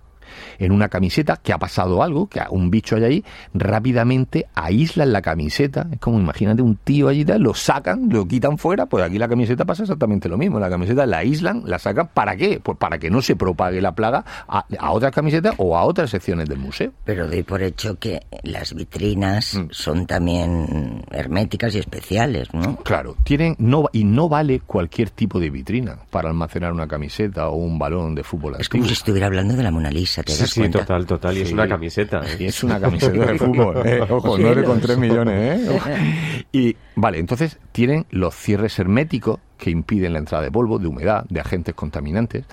en 0.60 0.71
una 0.71 0.89
camiseta, 0.89 1.38
que 1.38 1.53
ha 1.53 1.57
pasado 1.57 2.03
algo, 2.03 2.27
que 2.27 2.41
un 2.49 2.71
bicho 2.71 2.95
hay 2.95 3.03
ahí, 3.03 3.25
rápidamente 3.53 4.47
aíslan 4.55 5.13
la 5.13 5.21
camiseta. 5.21 5.88
Es 5.91 5.99
como, 5.99 6.19
imagínate 6.19 6.62
un 6.62 6.75
tío 6.75 7.07
allí, 7.07 7.25
tal, 7.25 7.41
lo 7.41 7.53
sacan, 7.53 8.10
lo 8.10 8.27
quitan 8.27 8.57
fuera, 8.57 8.86
pues 8.86 9.03
aquí 9.03 9.17
la 9.17 9.27
camiseta 9.27 9.65
pasa 9.65 9.84
exactamente 9.84 10.29
lo 10.29 10.38
mismo. 10.38 10.60
La 10.60 10.69
camiseta 10.69 11.05
la 11.05 11.19
aíslan, 11.19 11.63
la 11.65 11.79
sacan, 11.79 12.10
¿para 12.13 12.36
qué? 12.36 12.60
Pues 12.62 12.77
para 12.77 12.97
que 12.97 13.10
no 13.10 13.21
se 13.21 13.36
propague 13.36 13.81
la 13.81 13.93
plaga 13.93 14.23
a, 14.47 14.65
a 14.79 14.91
otras 14.91 15.12
camisetas 15.12 15.55
o 15.57 15.77
a 15.77 15.84
otras 15.84 16.10
secciones 16.10 16.47
del 16.47 16.60
museo. 16.60 16.91
Pero 17.05 17.27
doy 17.27 17.43
por 17.43 17.62
hecho 17.62 17.97
que 17.97 18.21
las 18.43 18.73
vitrinas 18.73 19.55
mm. 19.55 19.67
son 19.71 20.05
también 20.05 21.03
herméticas 21.12 21.75
y 21.75 21.79
especiales, 21.79 22.53
¿no? 22.53 22.77
Claro, 22.77 23.15
tienen 23.23 23.55
no 23.60 23.86
y 23.91 24.03
no 24.03 24.29
vale 24.29 24.62
cualquier 24.62 25.10
tipo 25.10 25.39
de 25.39 25.49
vitrina 25.49 25.97
para 26.10 26.29
almacenar 26.29 26.73
una 26.73 26.88
camiseta 26.88 27.49
o 27.49 27.55
un 27.55 27.79
balón 27.79 28.15
de 28.15 28.23
fútbol. 28.23 28.55
Es 28.60 28.69
como 28.69 28.86
si 28.86 28.93
estuviera 28.93 29.27
hablando 29.27 29.55
de 29.55 29.63
la 29.63 29.71
Mona 29.71 29.91
Lisa, 29.91 30.11
¿te 30.15 30.32
sí, 30.32 30.41
das 30.41 30.54
cuenta? 30.54 30.80
total, 30.80 31.06
total. 31.06 31.38
Y 31.38 31.41
es 31.41 31.52
una 31.52 31.67
camiseta. 31.67 32.21
¿eh? 32.26 32.38
Y 32.39 32.45
es 32.45 32.63
una 32.65 32.80
camiseta 32.80 33.26
de 33.26 33.38
fútbol. 33.38 33.88
¿eh? 33.88 34.02
Ojo, 34.02 34.38
con 34.65 34.82
3 34.82 34.97
millones, 34.97 35.69
¿eh? 35.69 36.45
Y 36.52 36.76
vale, 36.95 37.19
entonces 37.19 37.58
tienen 37.71 38.06
los 38.10 38.36
cierres 38.36 38.78
herméticos 38.80 39.39
que 39.58 39.69
impiden 39.69 40.13
la 40.13 40.19
entrada 40.19 40.43
de 40.43 40.52
polvo, 40.52 40.80
de 40.80 40.88
humedad, 40.88 41.24
de 41.30 41.39
agentes 41.39 41.76
contaminantes. 41.76 42.45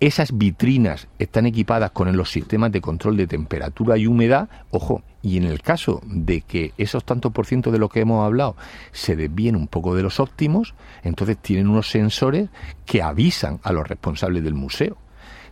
Esas 0.00 0.36
vitrinas 0.36 1.06
están 1.18 1.46
equipadas 1.46 1.92
con 1.92 2.14
los 2.14 2.30
sistemas 2.30 2.72
de 2.72 2.80
control 2.80 3.16
de 3.16 3.28
temperatura 3.28 3.96
y 3.96 4.06
humedad, 4.08 4.48
ojo, 4.70 5.02
y 5.22 5.36
en 5.36 5.44
el 5.44 5.62
caso 5.62 6.02
de 6.04 6.40
que 6.40 6.72
esos 6.76 7.04
tantos 7.04 7.32
por 7.32 7.46
ciento 7.46 7.70
de 7.70 7.78
lo 7.78 7.88
que 7.88 8.00
hemos 8.00 8.26
hablado 8.26 8.56
se 8.90 9.14
desvíen 9.14 9.54
un 9.54 9.68
poco 9.68 9.94
de 9.94 10.02
los 10.02 10.18
óptimos, 10.18 10.74
entonces 11.04 11.38
tienen 11.38 11.68
unos 11.68 11.90
sensores 11.90 12.48
que 12.84 13.02
avisan 13.02 13.60
a 13.62 13.72
los 13.72 13.86
responsables 13.86 14.42
del 14.42 14.54
museo 14.54 14.96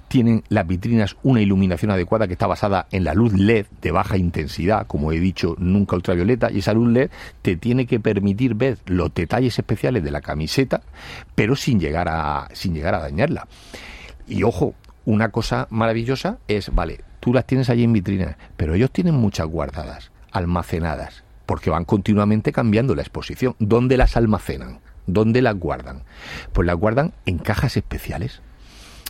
tienen 0.08 0.44
las 0.48 0.66
vitrinas 0.66 1.16
una 1.22 1.40
iluminación 1.40 1.90
adecuada 1.90 2.26
que 2.26 2.34
está 2.34 2.46
basada 2.46 2.86
en 2.90 3.04
la 3.04 3.14
luz 3.14 3.32
LED 3.32 3.66
de 3.82 3.90
baja 3.90 4.16
intensidad, 4.16 4.86
como 4.86 5.12
he 5.12 5.20
dicho, 5.20 5.56
nunca 5.58 5.96
ultravioleta, 5.96 6.50
y 6.50 6.58
esa 6.58 6.72
luz 6.72 6.88
LED 6.88 7.10
te 7.42 7.56
tiene 7.56 7.86
que 7.86 8.00
permitir 8.00 8.54
ver 8.54 8.78
los 8.86 9.12
detalles 9.14 9.58
especiales 9.58 10.04
de 10.04 10.10
la 10.10 10.20
camiseta, 10.20 10.82
pero 11.34 11.56
sin 11.56 11.80
llegar 11.80 12.08
a, 12.08 12.48
sin 12.52 12.74
llegar 12.74 12.94
a 12.94 13.00
dañarla. 13.00 13.48
Y 14.28 14.42
ojo, 14.42 14.74
una 15.04 15.30
cosa 15.30 15.66
maravillosa 15.70 16.38
es, 16.48 16.74
vale, 16.74 17.00
tú 17.20 17.32
las 17.32 17.46
tienes 17.46 17.70
allí 17.70 17.84
en 17.84 17.92
vitrinas, 17.92 18.36
pero 18.56 18.74
ellos 18.74 18.90
tienen 18.90 19.14
muchas 19.14 19.46
guardadas, 19.46 20.10
almacenadas, 20.32 21.24
porque 21.46 21.70
van 21.70 21.84
continuamente 21.84 22.52
cambiando 22.52 22.94
la 22.94 23.02
exposición. 23.02 23.54
¿Dónde 23.58 23.96
las 23.96 24.16
almacenan? 24.16 24.80
¿Dónde 25.06 25.42
las 25.42 25.56
guardan? 25.56 26.02
Pues 26.52 26.66
las 26.66 26.76
guardan 26.76 27.12
en 27.26 27.38
cajas 27.38 27.76
especiales 27.76 28.40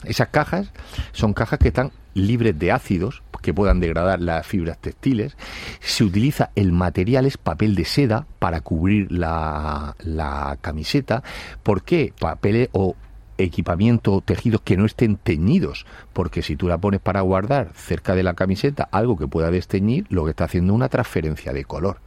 esas 0.05 0.29
cajas 0.29 0.73
son 1.13 1.33
cajas 1.33 1.59
que 1.59 1.69
están 1.69 1.93
libres 2.15 2.59
de 2.59 2.73
ácidos 2.73 3.23
que 3.47 3.55
puedan 3.55 3.79
degradar 3.79 4.21
las 4.21 4.45
fibras 4.45 4.77
textiles. 4.79 5.37
Se 5.79 6.03
utiliza 6.03 6.51
el 6.57 6.73
material 6.73 7.27
es 7.27 7.39
papel 7.39 7.77
de 7.77 7.85
seda 7.85 8.27
para 8.41 8.61
cubrir 8.61 9.13
la, 9.13 9.95
la 10.01 10.59
camiseta. 10.61 11.23
¿Por 11.63 11.85
qué? 11.85 12.13
Papel 12.19 12.69
o 12.73 12.97
equipamiento, 13.39 14.21
tejidos 14.21 14.63
que 14.63 14.77
no 14.77 14.85
estén 14.85 15.17
teñidos, 15.17 15.87
porque 16.13 16.43
si 16.43 16.57
tú 16.57 16.67
la 16.67 16.79
pones 16.79 17.01
para 17.01 17.21
guardar 17.21 17.71
cerca 17.77 18.17
de 18.17 18.25
la 18.25 18.35
camiseta 18.35 18.89
algo 18.91 19.17
que 19.17 19.29
pueda 19.29 19.53
desteñir, 19.53 20.07
lo 20.09 20.25
que 20.25 20.31
está 20.31 20.45
haciendo 20.45 20.73
es 20.73 20.77
una 20.77 20.89
transferencia 20.89 21.53
de 21.53 21.65
color. 21.65 22.01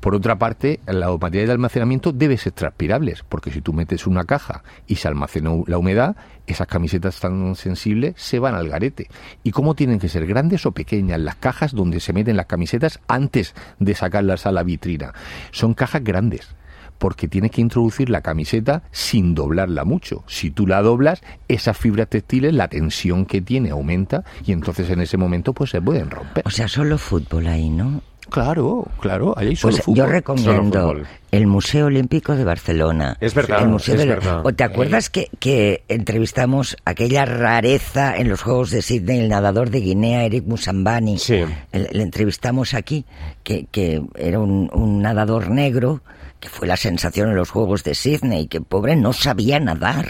Por 0.00 0.14
otra 0.14 0.38
parte, 0.38 0.80
la 0.86 1.10
material 1.10 1.46
de 1.46 1.52
almacenamiento 1.52 2.12
debe 2.12 2.38
ser 2.38 2.52
transpirables, 2.52 3.22
porque 3.28 3.50
si 3.50 3.60
tú 3.60 3.74
metes 3.74 4.06
una 4.06 4.24
caja 4.24 4.62
y 4.86 4.96
se 4.96 5.08
almacena 5.08 5.50
la 5.66 5.76
humedad, 5.76 6.16
esas 6.46 6.66
camisetas 6.66 7.20
tan 7.20 7.54
sensibles 7.54 8.14
se 8.16 8.38
van 8.38 8.54
al 8.54 8.68
garete. 8.68 9.08
¿Y 9.42 9.50
cómo 9.50 9.74
tienen 9.74 9.98
que 9.98 10.08
ser 10.08 10.26
grandes 10.26 10.64
o 10.64 10.72
pequeñas 10.72 11.20
las 11.20 11.36
cajas 11.36 11.74
donde 11.74 12.00
se 12.00 12.14
meten 12.14 12.36
las 12.36 12.46
camisetas 12.46 13.00
antes 13.08 13.54
de 13.78 13.94
sacarlas 13.94 14.46
a 14.46 14.52
la 14.52 14.62
vitrina? 14.62 15.12
Son 15.52 15.74
cajas 15.74 16.02
grandes 16.02 16.56
porque 17.00 17.28
tienes 17.28 17.50
que 17.50 17.62
introducir 17.62 18.10
la 18.10 18.20
camiseta 18.20 18.82
sin 18.92 19.34
doblarla 19.34 19.84
mucho. 19.84 20.22
Si 20.26 20.50
tú 20.50 20.66
la 20.66 20.82
doblas, 20.82 21.22
esas 21.48 21.76
fibras 21.76 22.08
textiles, 22.08 22.52
la 22.52 22.68
tensión 22.68 23.24
que 23.24 23.40
tiene 23.40 23.70
aumenta 23.70 24.22
y 24.44 24.52
entonces 24.52 24.90
en 24.90 25.00
ese 25.00 25.16
momento 25.16 25.54
pues 25.54 25.70
se 25.70 25.80
pueden 25.80 26.10
romper. 26.10 26.44
O 26.46 26.50
sea, 26.50 26.68
solo 26.68 26.98
fútbol 26.98 27.46
ahí, 27.46 27.70
¿no? 27.70 28.02
Claro, 28.30 28.86
claro, 29.00 29.34
ahí 29.36 29.54
solo 29.56 29.72
pues 29.74 29.84
fútbol. 29.84 29.96
Yo 29.96 30.06
recomiendo 30.06 30.94
el 31.32 31.46
Museo 31.46 31.86
Olímpico 31.86 32.34
de 32.36 32.44
Barcelona. 32.44 33.16
Es 33.20 33.34
verdad, 33.34 33.62
el 33.62 33.68
Museo 33.68 33.94
es 33.94 34.00
de 34.00 34.06
verdad. 34.06 34.40
¿O 34.44 34.52
¿Te 34.52 34.64
acuerdas 34.64 35.10
que, 35.10 35.28
que 35.38 35.82
entrevistamos 35.88 36.76
aquella 36.84 37.24
rareza 37.24 38.16
en 38.16 38.28
los 38.28 38.42
Juegos 38.42 38.70
de 38.70 38.82
Sydney, 38.82 39.20
el 39.20 39.28
nadador 39.28 39.70
de 39.70 39.80
Guinea, 39.80 40.24
Eric 40.24 40.44
Musambani? 40.46 41.18
Sí. 41.18 41.44
El- 41.72 41.88
Le, 41.92 42.02
entrevistamos 42.02 42.74
aquí, 42.74 43.04
que, 43.42 43.66
que 43.70 44.02
era 44.16 44.38
un, 44.40 44.70
un 44.72 45.02
nadador 45.02 45.50
negro 45.50 46.00
que 46.40 46.48
fue 46.48 46.66
la 46.66 46.76
sensación 46.78 47.28
en 47.28 47.36
los 47.36 47.50
Juegos 47.50 47.84
de 47.84 47.94
Sydney, 47.94 48.46
que 48.46 48.62
pobre 48.62 48.96
no 48.96 49.12
sabía 49.12 49.60
nadar. 49.60 50.06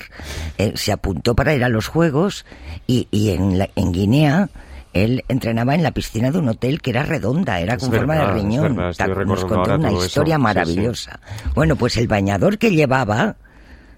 Eh, 0.58 0.72
se 0.76 0.92
apuntó 0.92 1.34
para 1.34 1.54
ir 1.54 1.64
a 1.64 1.68
los 1.68 1.88
Juegos 1.88 2.46
y, 2.86 3.08
y 3.10 3.30
en, 3.30 3.58
la- 3.58 3.68
en 3.74 3.90
Guinea 3.92 4.48
él 4.92 5.24
entrenaba 5.28 5.74
en 5.74 5.82
la 5.82 5.92
piscina 5.92 6.30
de 6.30 6.38
un 6.38 6.48
hotel 6.48 6.80
que 6.82 6.90
era 6.90 7.02
redonda, 7.04 7.60
era 7.60 7.74
Es 7.74 7.80
con 7.82 7.92
forma 7.92 8.14
de 8.16 8.32
riñón. 8.32 8.74
verdad, 8.76 8.90
estoy 8.90 9.14
Ta- 9.14 9.24
Nos 9.24 9.44
contó 9.44 9.74
una 9.76 9.88
eso. 9.90 10.04
historia 10.06 10.34
Sí, 10.34 10.38
sí. 10.38 10.42
maravillosa. 10.42 11.20
Bueno, 11.54 11.76
pues 11.76 11.96
el 11.96 12.08
bañador 12.08 12.58
que 12.58 12.70
llevaba 12.72 13.36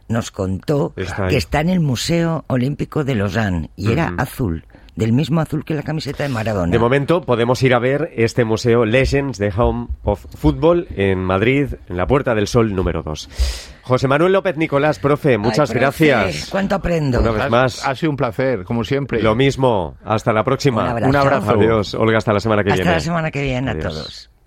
nos 0.09 0.31
contó 0.31 0.92
Está 0.96 1.28
que 1.28 1.37
está 1.38 1.61
en 1.61 1.70
el 1.70 1.81
Museo 1.81 2.44
Olímpico 2.48 3.05
de 3.05 3.14
Lausanne 3.14 3.70
y 3.76 3.92
era 3.92 4.12
azul, 4.18 4.64
del 4.96 5.12
mismo 5.12 5.40
azul 5.40 5.64
que 5.64 5.74
la 5.74 5.83
camiseta 5.83 6.22
de 6.22 6.28
Maradona. 6.28 6.70
De 6.70 6.78
momento 6.78 7.22
podemos 7.22 7.62
ir 7.62 7.74
a 7.74 7.78
ver 7.78 8.11
este 8.16 8.44
museo 8.44 8.85
Legends 8.85 9.38
de 9.38 9.52
Home 9.57 9.88
of 10.05 10.24
Football 10.37 10.87
en 10.96 11.18
Madrid, 11.18 11.74
en 11.88 11.96
la 11.96 12.07
Puerta 12.07 12.35
del 12.35 12.46
Sol 12.46 12.74
número 12.74 13.02
2. 13.02 13.28
José 13.83 14.07
Manuel 14.07 14.33
López 14.33 14.57
Nicolás, 14.57 14.98
profe, 14.98 15.38
muchas 15.38 15.70
Ay, 15.70 15.78
profe, 15.78 16.07
gracias. 16.07 16.50
¿Cuánto 16.50 16.76
aprendo? 16.76 17.20
Una 17.20 17.31
vez 17.33 17.50
más. 17.50 17.87
Ha 17.87 17.94
sido 17.94 18.11
un 18.11 18.16
placer, 18.16 18.64
como 18.64 18.85
siempre. 18.85 19.20
Lo 19.22 19.35
mismo. 19.35 19.96
Hasta 20.05 20.33
la 20.33 20.44
próxima. 20.44 20.94
Un 20.94 21.16
abrazo. 21.16 21.50
Adiós. 21.52 21.94
Olga, 21.94 22.18
hasta 22.18 22.33
la 22.33 22.40
semana 22.40 22.62
que 22.62 22.70
Hasta 22.70 22.83
viene. 22.83 22.94
la 22.96 23.00
semana 23.00 23.31
que 23.31 23.42
viene 23.42 23.70
Adiós. 23.70 23.85
a 23.85 23.88
todos. 23.88 24.31